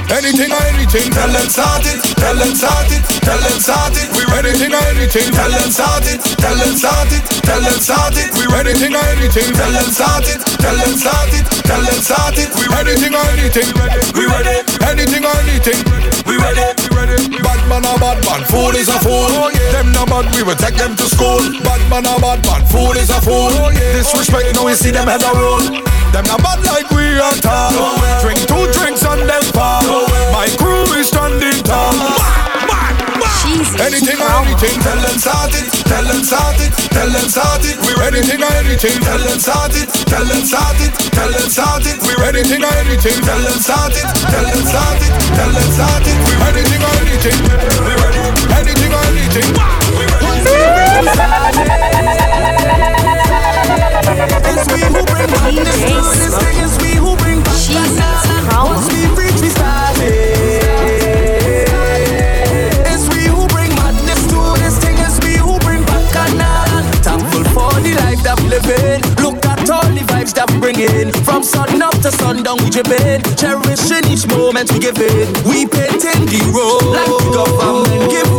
[0.10, 4.10] Anything or anything, tell them start it, tell them start it, tell them start it.
[4.18, 4.50] We ready.
[4.50, 8.34] Anything or anything, tell them start it, tell them start it, tell them start it.
[8.34, 8.74] We ready.
[8.74, 12.50] Anything or anything, tell them start it, tell them start it, tell them start it.
[12.58, 12.98] We ready.
[12.98, 13.70] Anything or anything,
[14.18, 14.66] we ready.
[14.82, 15.80] Anything or anything,
[16.26, 17.40] we ready ready.
[17.40, 19.32] Bad man a bad man, fool is a fool.
[19.32, 19.72] Oh, yeah.
[19.72, 21.40] Them no bad, we will take them to school.
[21.64, 23.52] Bad man a bad man, fool is a fool.
[23.56, 23.96] Oh, yeah.
[23.96, 24.58] Disrespect, oh, yeah.
[24.58, 25.64] now we see them head a roll.
[26.12, 27.36] Them no bad like we are.
[27.48, 27.72] all.
[27.78, 29.39] Oh, Drink two drinks and then
[33.80, 37.80] Anything or anything, tell them start it, tell them start it, tell them start it.
[37.80, 41.48] We ready, anything or anything, tell them start it, tell them start it, tell them
[41.48, 41.96] start it.
[42.04, 45.70] We ready, anything or anything, tell them start it, tell them start it, tell them
[45.72, 46.18] start it.
[46.28, 47.40] We ready, anything or anything,
[47.88, 48.20] We ready,
[48.52, 49.48] anything or anything.
[54.44, 58.19] It's we who bring down this world, it's we who bring back the
[68.50, 69.00] living.
[69.22, 71.14] Look at all the vibes that we bring in.
[71.24, 73.22] From sun up to sundown, we dripping.
[73.38, 75.30] Cherishing each moment we give it.
[75.46, 78.30] We painting the road like the government give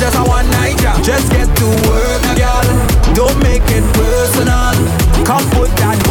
[0.00, 1.04] just a one night job.
[1.04, 2.64] Just get to work, girl.
[3.14, 4.72] Don't make it personal.
[5.26, 6.09] Come put that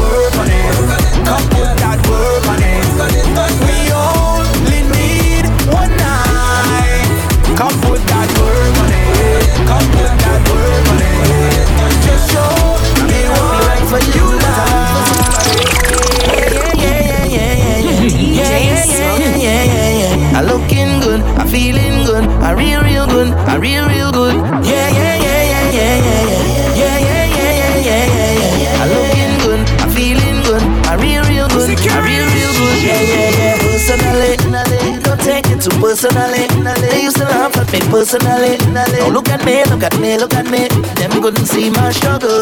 [23.59, 24.35] real, real good.
[24.65, 28.81] Yeah, yeah, yeah, yeah, yeah, yeah, yeah, yeah, yeah, yeah, yeah, yeah, yeah, yeah, yeah.
[28.81, 32.77] I'm looking good, I'm feeling good, I'm real, real good, I'm real, real good.
[32.83, 33.57] Yeah, yeah, yeah.
[33.59, 36.47] Personally, don't take it too personally.
[36.81, 38.57] They used to laugh at me personally.
[38.71, 40.67] Now look at me, look at me, look at me.
[40.95, 42.39] Them couldn't see my struggle,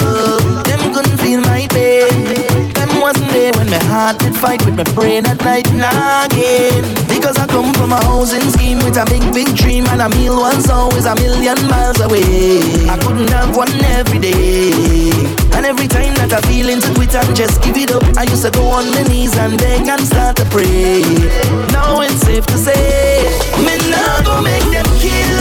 [0.63, 2.36] them couldn't feel my pain
[3.07, 6.83] wasn't there when my heart did fight with my brain at night and.
[7.07, 10.35] Because I come from a housing scheme with a big, big dream, and a meal
[10.35, 12.59] once always a million miles away.
[12.91, 15.11] I couldn't have one every day.
[15.55, 18.43] And every time that I feel into quit and just give it up, I used
[18.43, 20.99] to go on my knees and beg and start to pray.
[21.71, 23.23] Now it's safe to say,
[23.63, 25.36] me now go make them kill.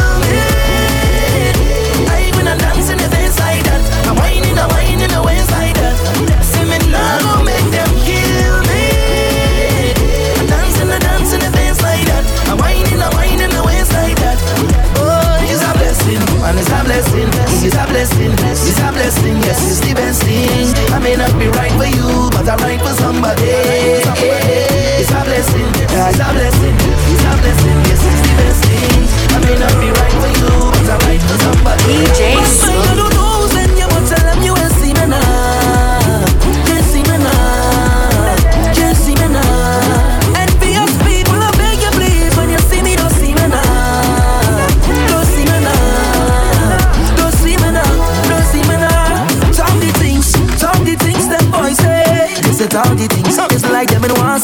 [16.96, 17.28] blessing.
[17.66, 18.32] It's a blessing.
[18.32, 19.36] It's a blessing.
[19.44, 20.72] Yes, it's the best thing.
[20.94, 23.44] I may not be right for you, but I'm right for somebody.
[23.44, 25.68] It's a blessing.
[25.76, 26.76] It's a blessing.
[26.80, 27.78] It's a blessing.
[27.84, 29.04] Yes, it's the best thing.
[29.28, 31.84] I may not be right for you, but I'm right for somebody.
[31.84, 32.65] DJ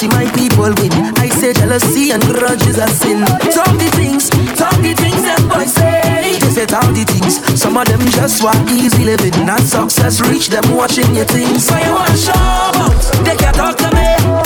[0.03, 0.93] see my people win.
[1.19, 3.25] I say jealousy and grudges are sin.
[3.51, 4.25] Some the things,
[4.59, 6.39] some the things them boys say.
[6.41, 7.35] They said all the things.
[7.61, 9.47] Some of them just want easy living.
[9.47, 11.67] Not success reach them watching your things.
[11.67, 13.23] So you want show?
[13.25, 14.42] They can't talk to me.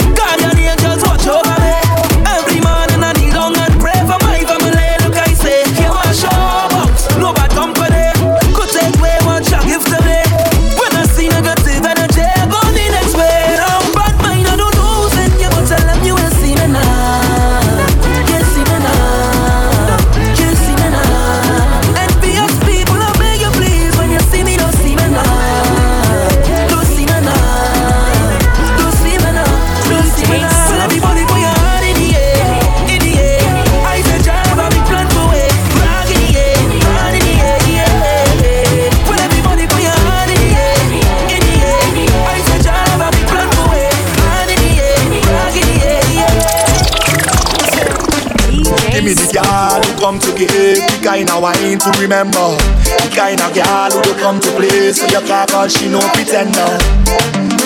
[51.07, 52.51] Kind of wine to remember.
[52.83, 54.91] The kind of girl who don't come to play.
[54.91, 56.67] So you can't call she no pretender.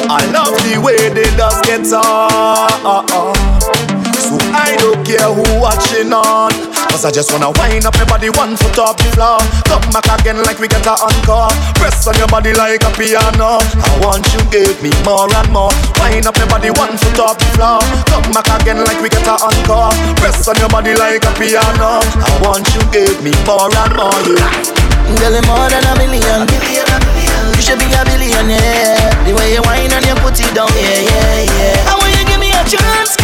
[0.05, 2.69] I love the way they just get on.
[4.13, 6.70] So I don't care who watching on.
[6.91, 9.39] Cause I just wanna wind up my body one foot off the floor.
[9.72, 11.49] Come back again like we get a encore.
[11.80, 13.63] Press on your body like a piano.
[13.63, 15.72] I want you give me more and more.
[16.03, 17.80] Wind up my body one foot off the floor.
[18.11, 19.95] Come back again like we get a encore.
[20.19, 22.03] Press on your body like a piano.
[22.03, 24.11] I want you give me more and more.
[24.27, 24.81] Yeah.
[25.19, 26.47] Girl, you more than a million.
[26.47, 29.11] You should be a billionaire.
[29.23, 31.91] The way you whine and you put it down, yeah, yeah, yeah.
[31.91, 33.15] I want you give me a chance,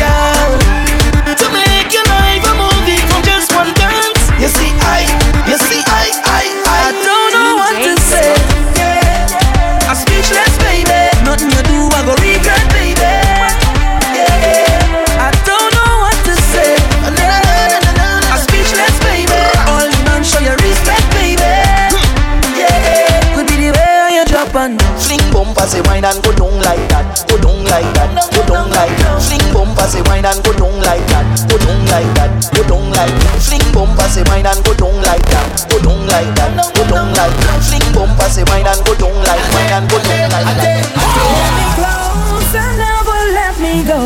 [25.67, 28.95] bumper, say wine and go down like that, go down like that, go down like
[29.03, 29.19] that.
[29.21, 32.87] Fling bumper, say wine and go down like that, go down like that, go down
[32.91, 33.41] like that.
[33.43, 37.11] Fling bumper, say wine and go down like that, go down like that, go down
[37.13, 37.59] like that.
[37.67, 40.87] Fling bumper, say wine and go down like, wine and go down like that.
[40.95, 43.99] Hold me close and never let me go.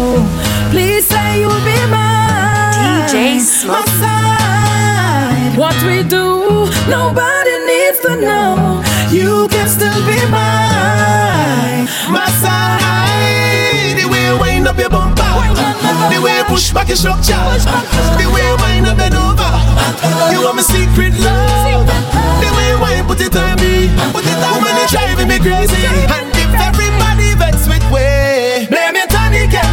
[0.73, 2.60] Please say you'll be mine.
[2.91, 5.57] DJ My side.
[5.57, 8.84] What we do, nobody needs to know.
[9.11, 11.88] You can still be mine.
[12.11, 15.23] My side, the way you wind up your bumper,
[16.11, 17.39] the way you push back your structure,
[18.19, 19.51] the way you wind up and over.
[20.31, 21.88] You are my secret love.
[22.43, 25.39] The way you wind put it on me, put it on when you're driving me
[25.39, 25.80] crazy.
[25.88, 29.68] And if everybody vex with way, blame it on you, get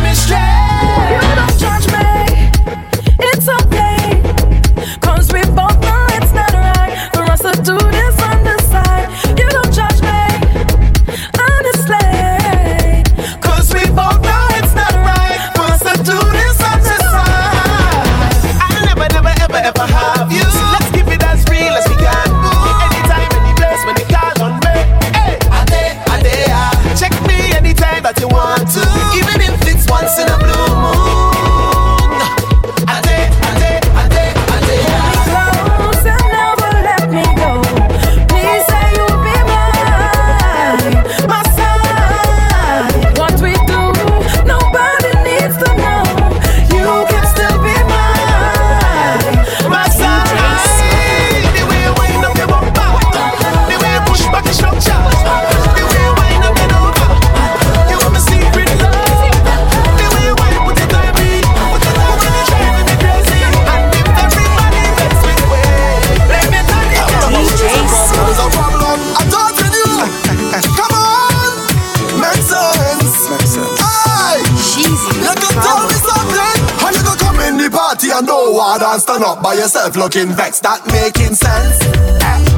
[78.93, 80.63] and stand up by yourself looking vexed?
[80.63, 81.79] That making sense?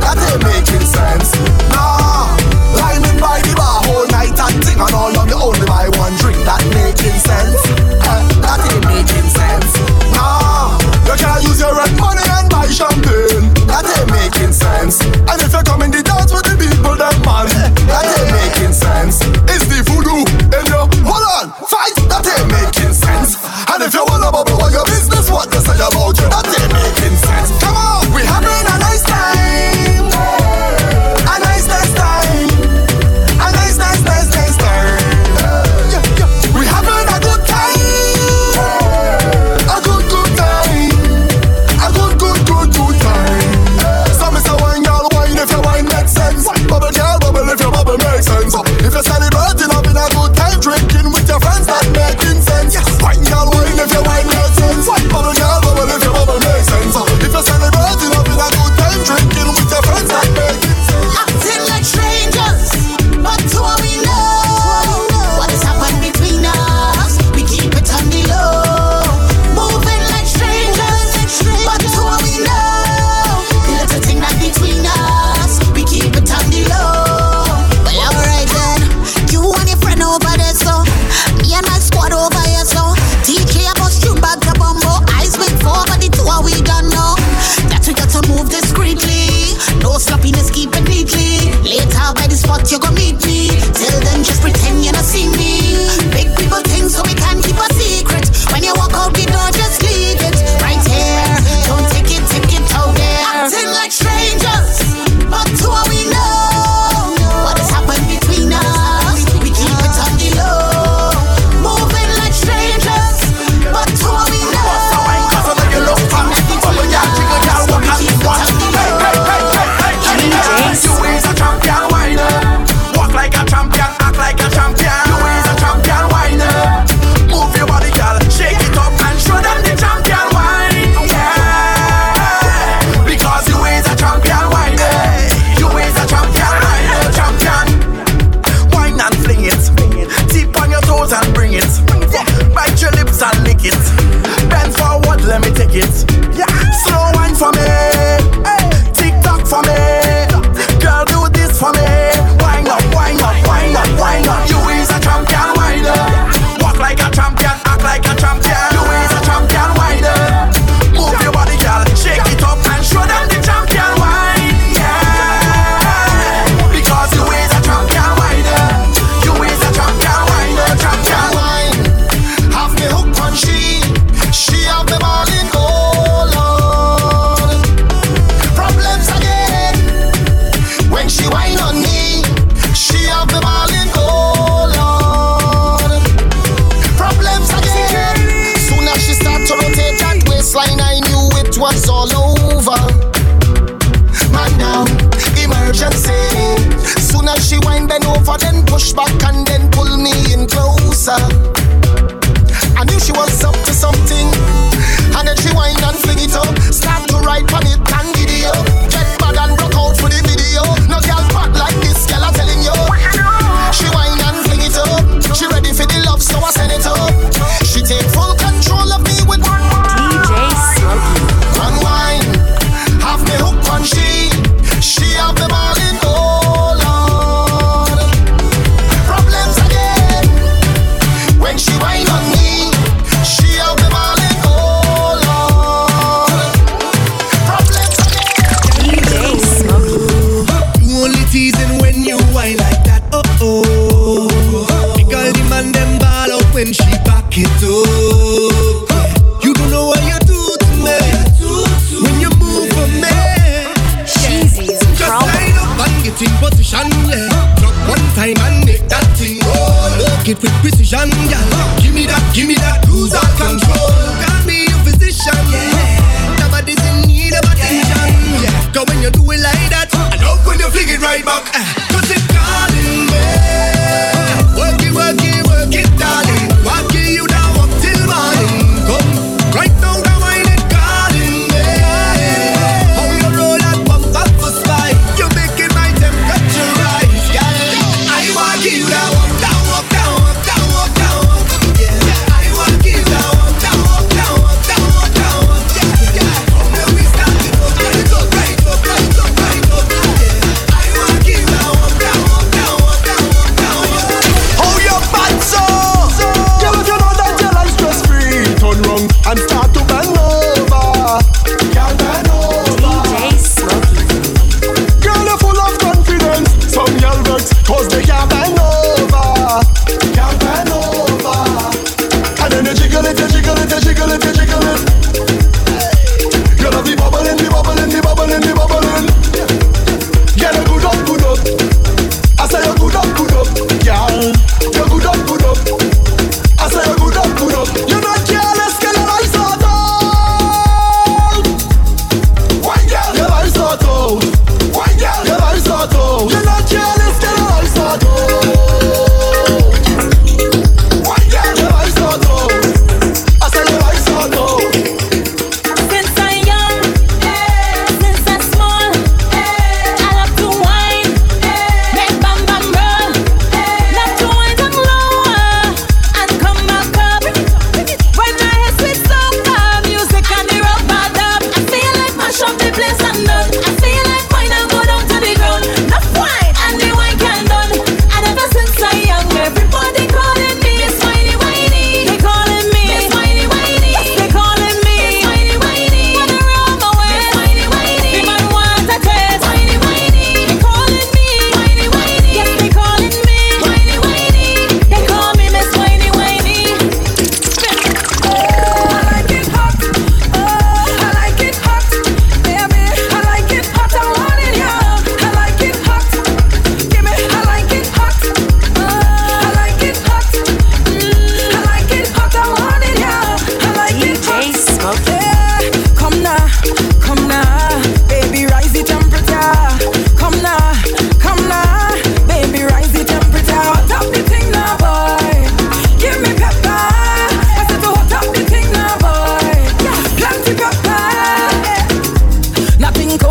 [0.00, 1.28] That ain't making sense.
[1.74, 2.30] Nah.
[2.78, 6.14] Lining by the bar whole night and ting and all of you only buy one
[6.22, 6.38] drink.
[6.46, 7.60] That making sense?
[7.66, 9.70] Eh, That ain't making sense.
[10.14, 10.78] Nah.
[11.08, 11.74] You can't use your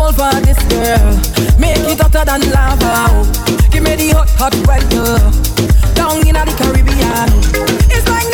[0.00, 1.06] soul for this girl.
[1.58, 2.92] Make it hotter than lava.
[3.10, 3.24] Oh.
[3.70, 5.18] Give me the hot, hot weather.
[5.94, 7.28] Down in the Caribbean.
[7.92, 8.28] It's like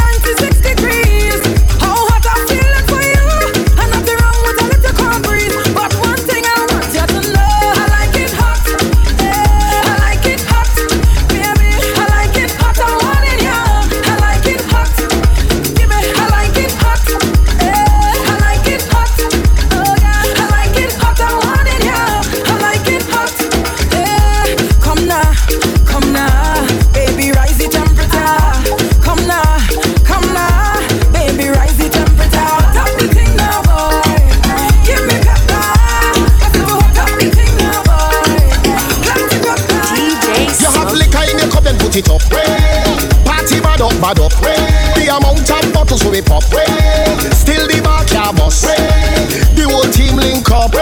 [46.12, 47.32] to pop, up.
[47.34, 48.62] Still the back backyard bus.
[48.62, 50.74] The whole team link up.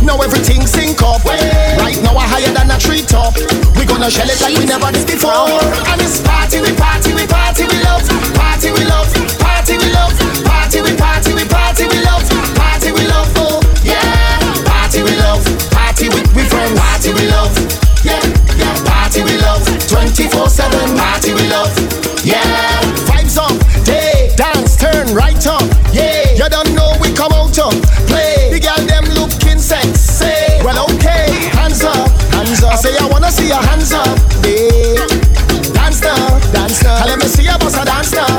[0.00, 1.24] Now everything sync up.
[1.24, 3.36] Right now I higher than a tree top.
[3.76, 5.60] We gonna shell it like we never did before.
[5.92, 8.04] And it's party, we party, we party, we love.
[8.36, 9.10] Party, we love.
[9.36, 10.16] Party, we love.
[10.44, 12.24] Party, we party, we party, we love.
[12.56, 13.28] Party, we love.
[13.36, 14.40] Oh yeah.
[14.64, 15.44] Party, we love.
[15.68, 16.78] Party with we friends.
[16.78, 17.52] Party, we love.
[18.00, 18.22] Yeah,
[18.56, 18.74] yeah.
[18.86, 19.60] Party, we love.
[19.92, 20.96] 24/7.
[20.96, 21.74] Party, we love.
[22.24, 22.77] Yeah
[25.48, 25.64] up.
[25.92, 27.72] Yeah, you don't know we come out to
[28.06, 28.52] play.
[28.52, 30.62] The girl them looking sexy.
[30.62, 32.72] Well, okay, hands up, hands up.
[32.72, 35.08] I say I wanna see your hands up, yeah.
[35.72, 37.04] Dance now, dance now.
[37.06, 38.37] Let me see your boss a dance now.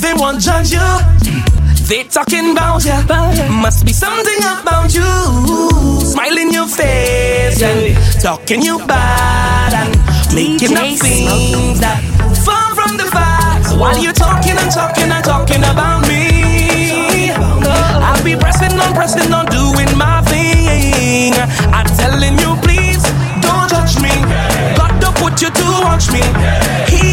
[0.00, 0.88] They won't judge you.
[1.86, 2.96] They talking about you.
[3.50, 5.04] Must be something about you.
[6.00, 9.92] Smiling your face and talking you bad and
[10.34, 12.00] making up things that
[12.44, 13.74] far from the facts.
[13.74, 17.32] While you talking and talking and talking about me,
[18.00, 21.34] I'll be pressing on, pressing on, doing my thing.
[21.76, 23.02] I'm telling you, please
[23.44, 24.14] don't judge me.
[24.78, 26.22] God don't put you to watch me.
[26.88, 27.09] He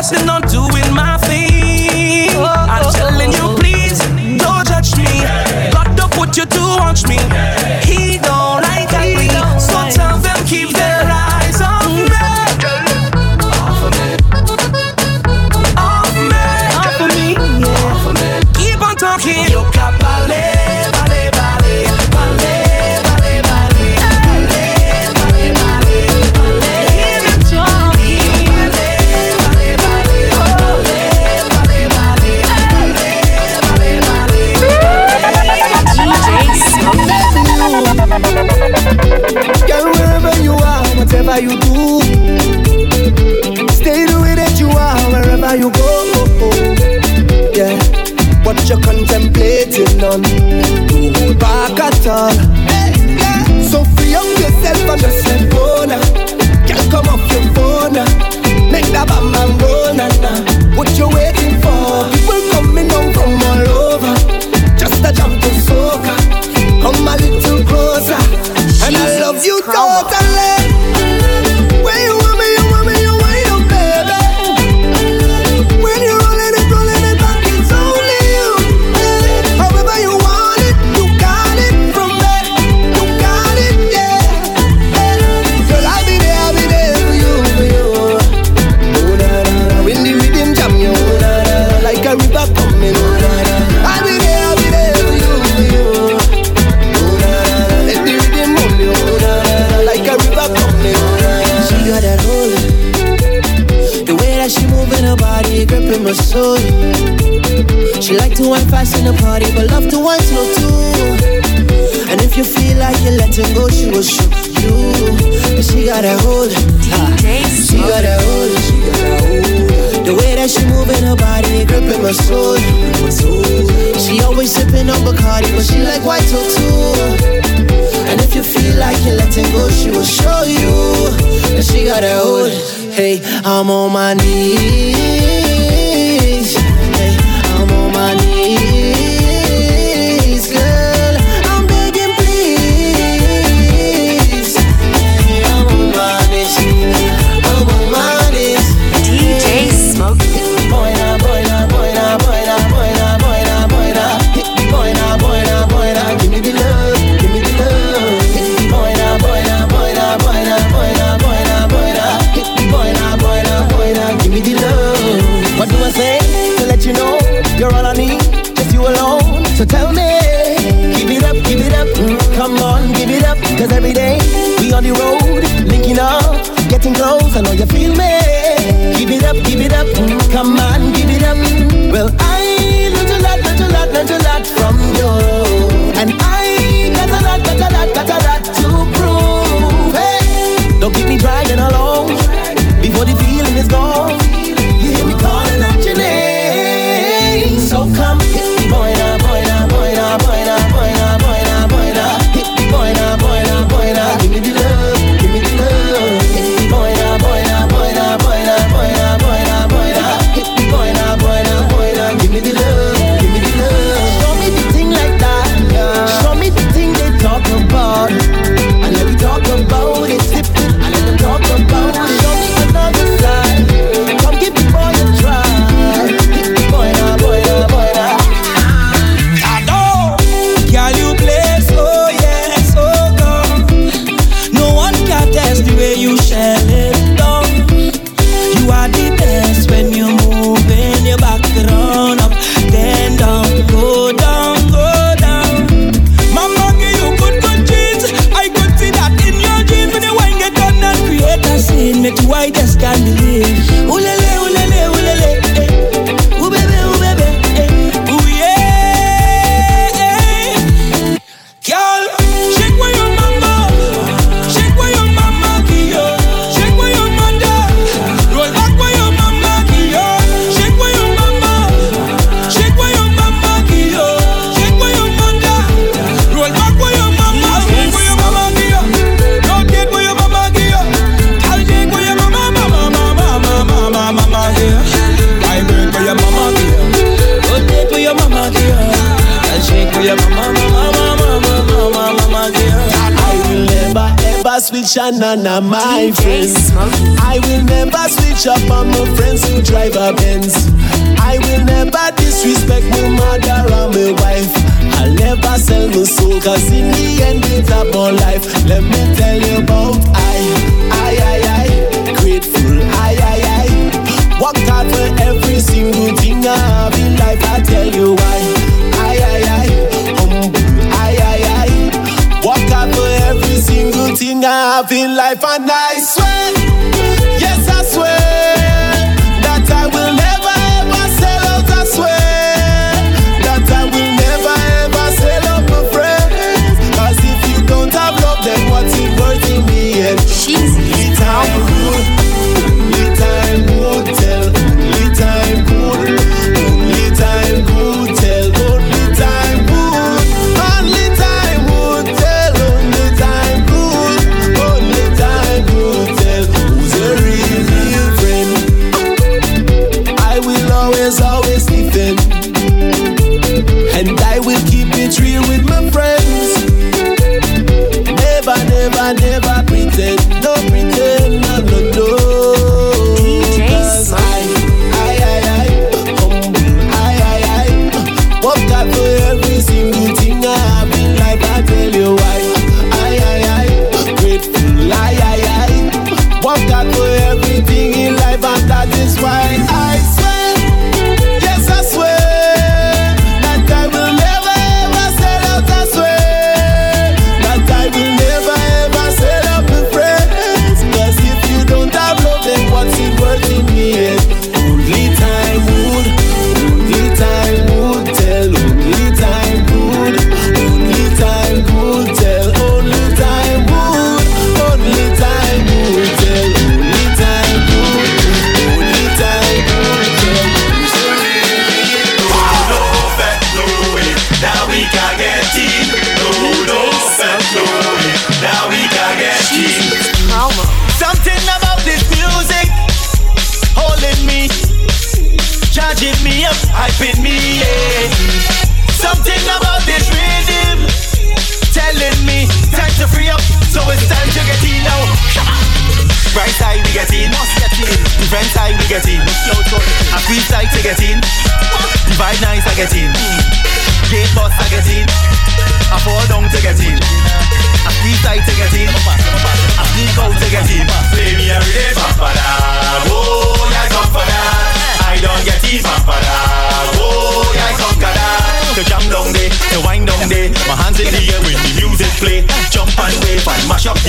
[0.00, 1.09] pressing on doing my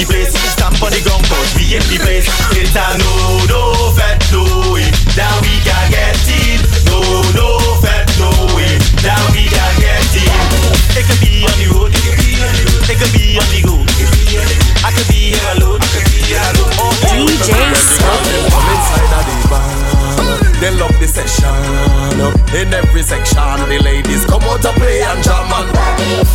[0.05, 0.33] place.
[0.33, 2.27] Stamp on the ground, cause we in the place.
[2.57, 3.90] It's a no,
[21.11, 21.51] session.
[22.55, 25.67] In every section, the ladies come out to play and jam and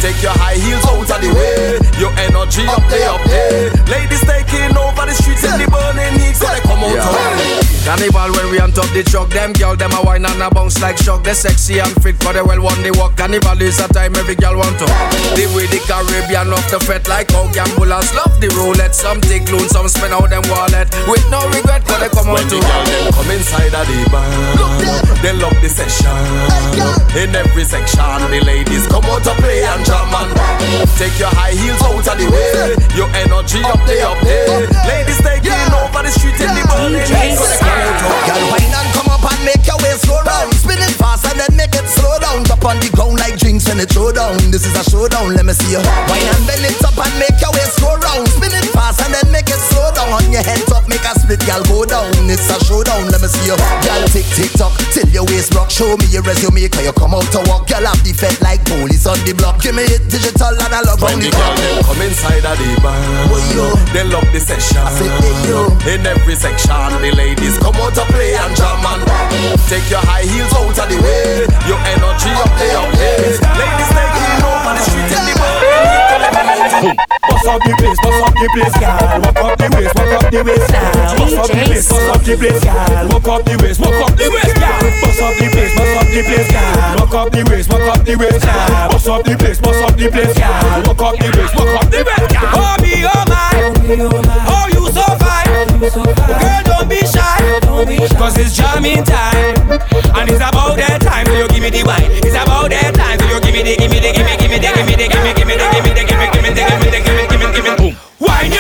[0.05, 1.81] take your high heels out of the way.
[1.97, 3.73] Your energy up there, up there.
[3.89, 7.77] Ladies taking over the streets in the burning heat, so they come out to play.
[7.87, 10.83] Carnival when we on top the truck, them girl them a wine and a bounce
[10.83, 11.23] like shock.
[11.23, 13.17] They sexy and fit for the well one they walk.
[13.17, 14.87] Carnival is a time every girl want to.
[15.39, 18.93] The way the Caribbean love to fret like how gamblers love the roulette.
[18.93, 21.87] Some take loan, some spend out them wallet with no regret.
[21.87, 24.27] Cause they come out When to the girl them come inside of the bar,
[25.23, 26.13] they love the session.
[27.17, 30.31] In every section, the ladies come out to play and jam and
[31.01, 32.77] take your high heels out of the way.
[32.95, 34.69] Your energy up there, up there.
[34.87, 38.43] Ladies taking over the street in the burning lights, so they come out to Girl,
[38.53, 40.53] wine and come up and make your waist slow down.
[40.53, 42.45] Spin it fast and then make it slow down.
[42.53, 44.37] Up on the ground like drinks when it throw down.
[44.53, 45.83] This is a showdown, let me see you.
[46.11, 48.29] Wine and bend it up and make your waist go round.
[48.29, 50.13] Spin it fast and then make it slow down.
[50.13, 52.13] On your head top, make a split, girl, go down.
[52.29, 53.57] It's a showdown, let me see you.
[53.83, 55.71] Girl, tick tick tock till your waist rock.
[55.71, 57.69] Show me your resume, cause you come out to walk.
[57.69, 59.61] Girl, have the fed like police on the block.
[59.61, 62.69] Give me it digital and I love When the girl them come inside of the
[62.81, 62.97] bar,
[63.93, 64.81] they love the session.
[64.81, 65.09] I say
[65.47, 66.73] yo, In every section,
[67.05, 69.03] the ladies come out to play and jam and
[69.69, 71.45] take your high heels out of the way.
[71.69, 73.37] Your energy up there, up there.
[73.61, 74.36] Ladies taking over
[76.67, 79.23] Bust up the place, bust up the place, girl.
[79.23, 81.15] Walk up the waist, walk up the waist now.
[81.15, 83.07] Bust up the place, bust up the place, girl.
[83.07, 84.83] Walk up the waist, walk up the waist, girl.
[84.99, 86.97] Bust up the place, bust up the place, girl.
[86.99, 88.89] Walk up the waist, walk up the waist now.
[88.91, 90.83] Bust up the place, bust up the place, girl.
[90.91, 92.59] Walk up the waist, walk up the waist, girl.
[92.59, 94.56] Oh me, oh my, oh you so fine.
[95.77, 97.61] Girl, don't be shy,
[98.17, 99.61] cause it's jamming time,
[100.17, 101.27] and it's about that time.
[101.27, 102.09] So you give me the wine.
[102.25, 103.21] It's about that time.
[103.21, 104.97] So you give me the, give me the, give me, give me the, give me
[104.97, 106.81] the, give me, give me the, give me the, give me, give me the, give
[106.81, 107.93] me the, give me, give me, give me, boom.
[108.25, 108.57] Wine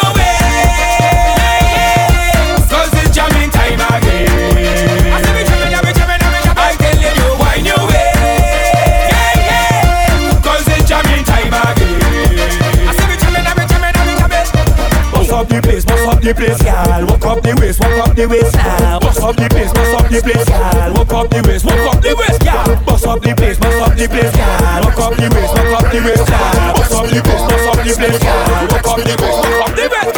[15.56, 17.06] the place, bust up the place, girl.
[17.06, 19.00] Walk up the waist, walk up the waist, now.
[19.00, 20.92] Bust up the place, bust up the place, girl.
[20.94, 22.76] Walk up the waist, walk up the waist, girl.
[22.84, 24.82] Bust up the place, bust up the place, girl.
[24.84, 26.72] Walk up the waist, walk up the waist, girl.
[26.76, 28.66] Bust up the place, bust up the place, girl.
[28.68, 30.15] Walk up the waist, walk up the waist.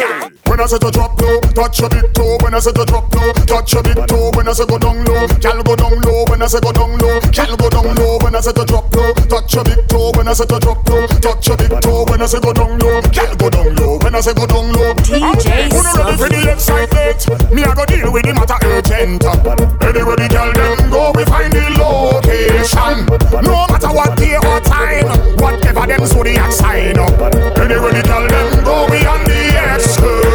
[0.58, 2.36] When I say to drop low, touch your big toe.
[2.42, 4.32] When I say to drop low, touch your big toe.
[4.34, 6.24] When I say go down low, gal go down low.
[6.26, 8.18] When I say go down low, gal go down low.
[8.18, 10.10] When I say to drop low, touch your big toe.
[10.18, 12.04] When I say to drop low, touch your big toe.
[12.10, 13.98] When I say go down low, gal go down low.
[14.02, 17.54] When I say go down low, DJ Who ready for the excitement?
[17.54, 19.22] Me I go deal with the matter urgent.
[19.78, 23.06] Anywhere the gal them go, we find the location.
[23.46, 25.06] No matter what day or time,
[25.38, 27.14] whatever them so the sign up.
[27.62, 29.38] Anywhere the gal them go, we on the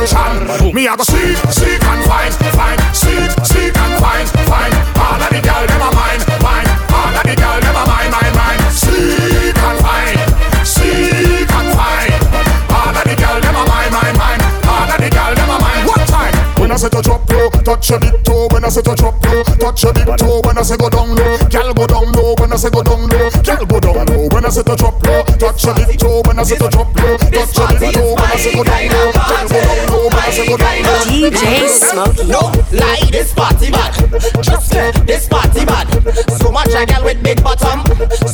[0.04, 0.74] excursion.
[0.74, 3.32] Me I go seek, seek and find, find, seek,
[16.84, 18.48] say to drop low, touch your big toe.
[18.52, 20.42] When I say to drop low, touch your big toe.
[20.44, 22.36] When I say go down low, gal go down low.
[22.36, 24.28] When I say go down low, gal go down low.
[24.28, 26.22] When I say to drop low, touch your big toe.
[26.28, 28.16] When I say to drop low, touch your big toe.
[28.20, 30.04] When I say go down low, gal go down low.
[30.12, 32.28] When I say go down low, DJ Smokey.
[32.28, 33.94] No lie, this party bad.
[34.44, 35.88] Just say this party bad.
[36.36, 37.80] So much I gal with big bottom.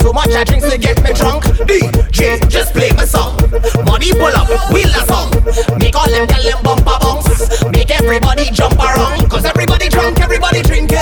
[0.01, 1.45] So much I drinks to get me drunk.
[1.69, 3.37] DJ, just play my song.
[3.85, 5.29] Money pull up, wheel a song.
[5.77, 7.28] Make all them gal them bumper bounce.
[7.71, 9.29] Make everybody jump around.
[9.29, 10.97] Cause everybody drunk, everybody drinking.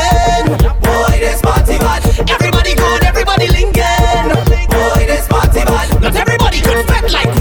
[0.81, 2.03] Boy, this party bad.
[2.29, 4.27] Everybody good, everybody linking.
[4.69, 6.01] Boy, this party bad.
[6.01, 7.36] Not everybody could fat like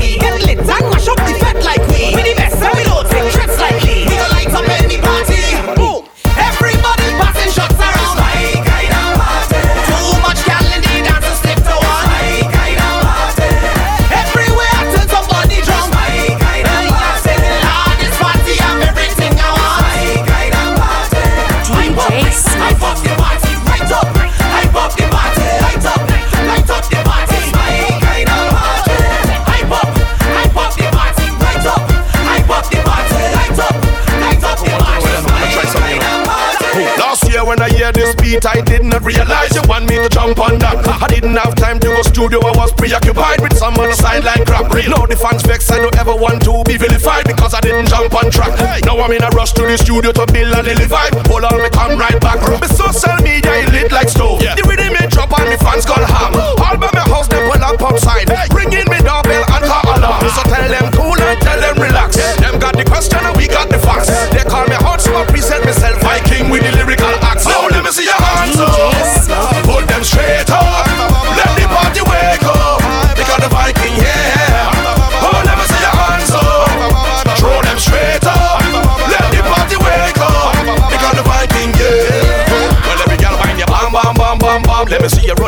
[38.37, 40.77] beat, I did not realize you want me to jump on that.
[41.03, 44.45] I didn't have time to go studio, I was preoccupied with some on the sideline
[44.45, 44.73] crap.
[44.73, 48.15] Now the fans vex, I don't ever want to be vilified because I didn't jump
[48.15, 48.85] on track.
[48.85, 51.15] Now I'm in a rush to the studio to build a little vibe.
[51.29, 52.41] Hold on, me come right back.
[52.61, 54.41] My social media it lit like stove.
[54.41, 56.37] The rhythm it drop and the fans gone ham.
[56.37, 58.29] All by my house they pull up outside.
[58.51, 59.01] Bring in me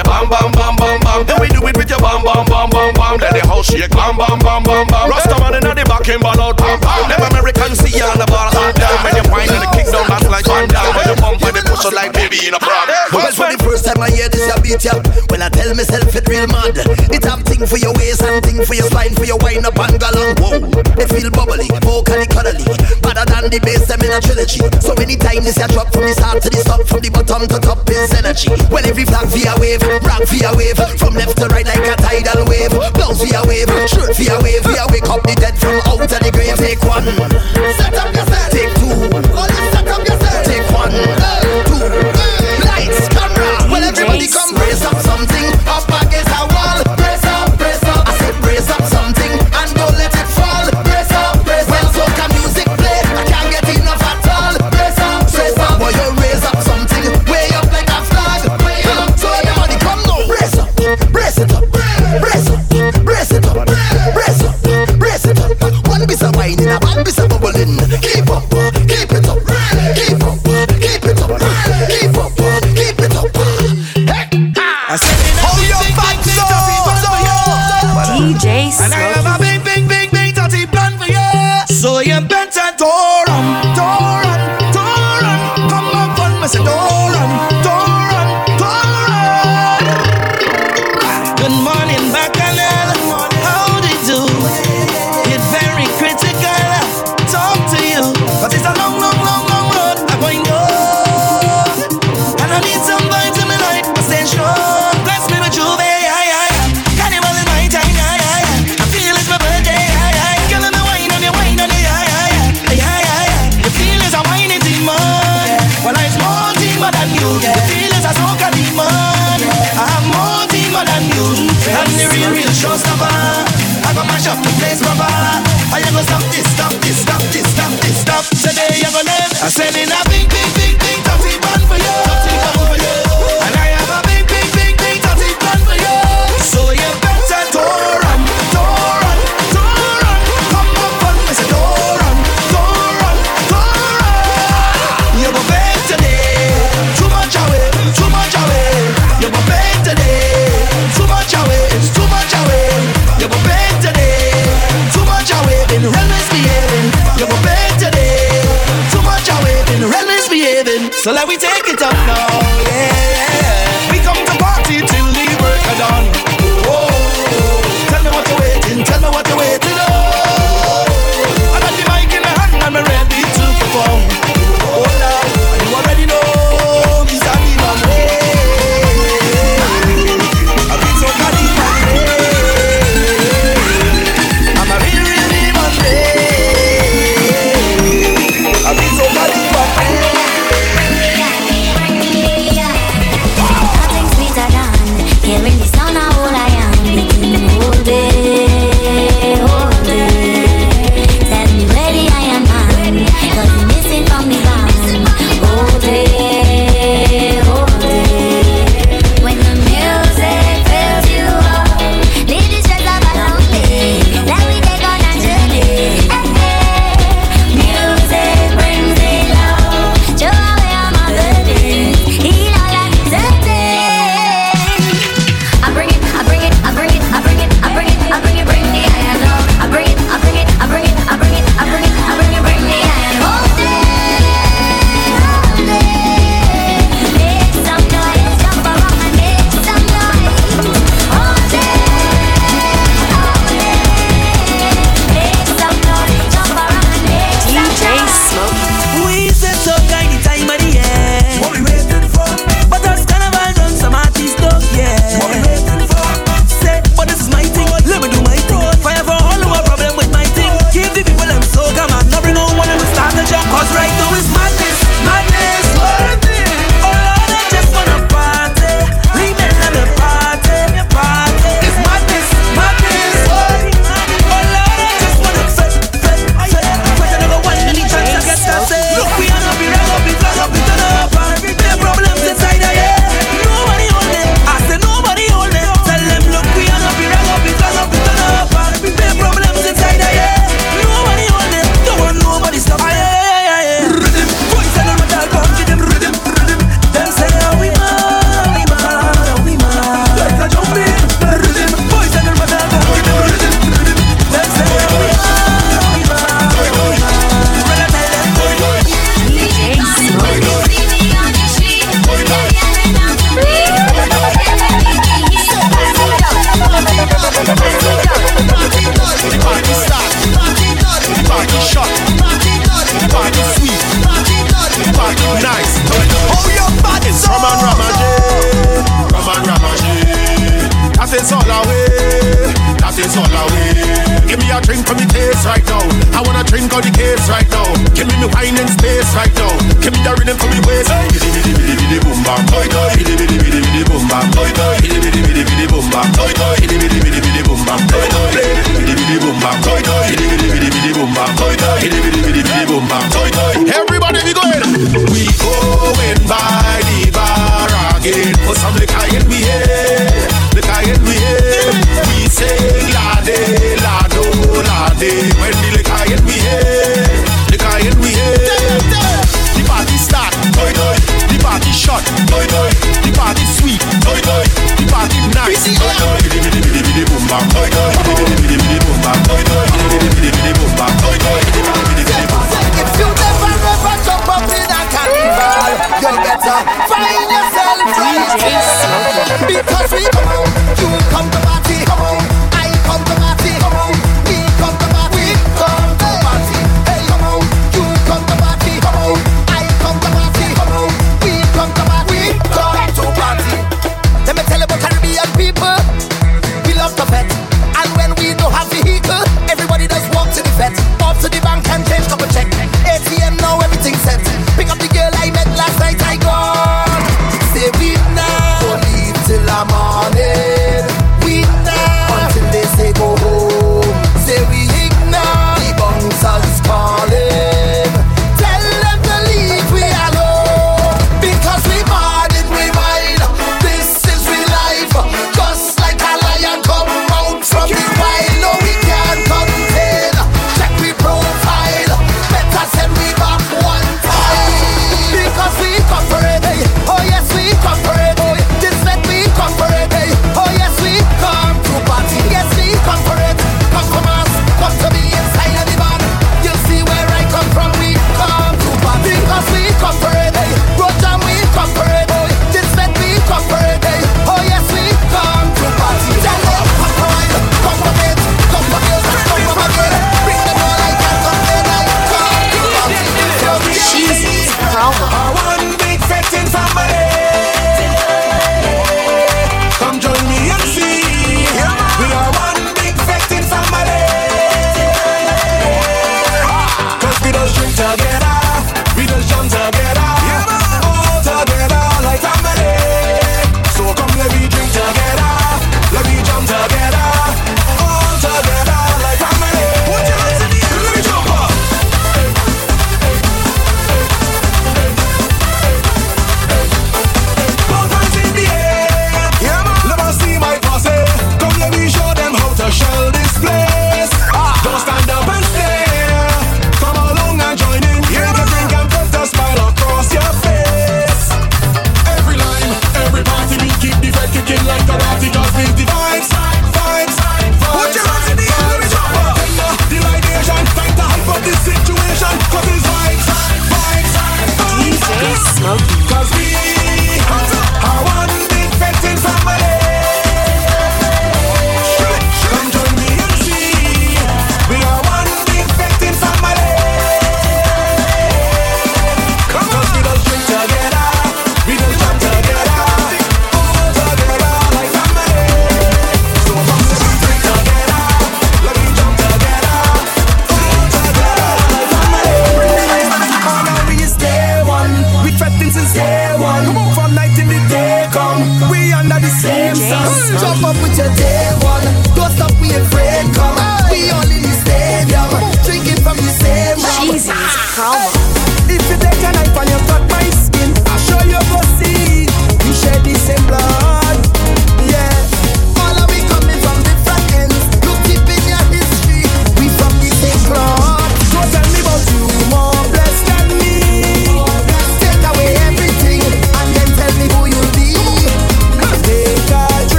[0.00, 1.20] your bam, bam, bam, bam, bam.
[1.28, 3.14] Then we do it with your bam, bam, bam, bam, bam.
[3.20, 5.04] Let the house shake, bam, bam, bam, bam, bam.
[5.12, 7.04] Rastaman in the back and ball out, bam, bam.
[7.12, 8.96] Them Americans see you on the ball, down.
[9.04, 10.88] When you wind and the kick down, that's like one down.
[10.96, 12.88] When you bump and the push like baby in a prom.
[13.12, 15.00] Well, for the first time I hear this, I beat ya.
[15.32, 18.60] When I tell myself it real mad, it have thing for your waist and thing
[18.64, 20.36] for your spine, for your wind up and galang.
[20.40, 20.60] Whoa,
[20.96, 22.64] they feel bubbly, vocally cuddly,
[23.00, 24.60] better than the bass them in a trilogy.
[24.84, 27.58] So anytime this a drop from the start to the top, from the bottom to
[27.58, 28.52] top is energy.
[28.68, 32.44] Well, every flag via wave, rock via wave, from left to right like a tidal
[32.44, 32.72] wave.
[32.92, 36.30] Blouse via wave, shirt via wave, via wake up the dead from out of the
[36.32, 36.56] grave.
[36.60, 37.06] Take one,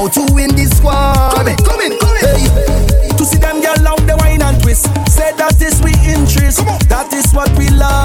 [0.00, 1.34] About you in this squad.
[1.34, 2.24] Come in, come in, come in.
[2.24, 3.08] Hey.
[3.18, 4.86] To see them girl love the wine and twist.
[5.10, 6.64] Say that is we interest.
[6.88, 7.99] That is what we love.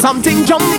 [0.00, 0.69] Something jump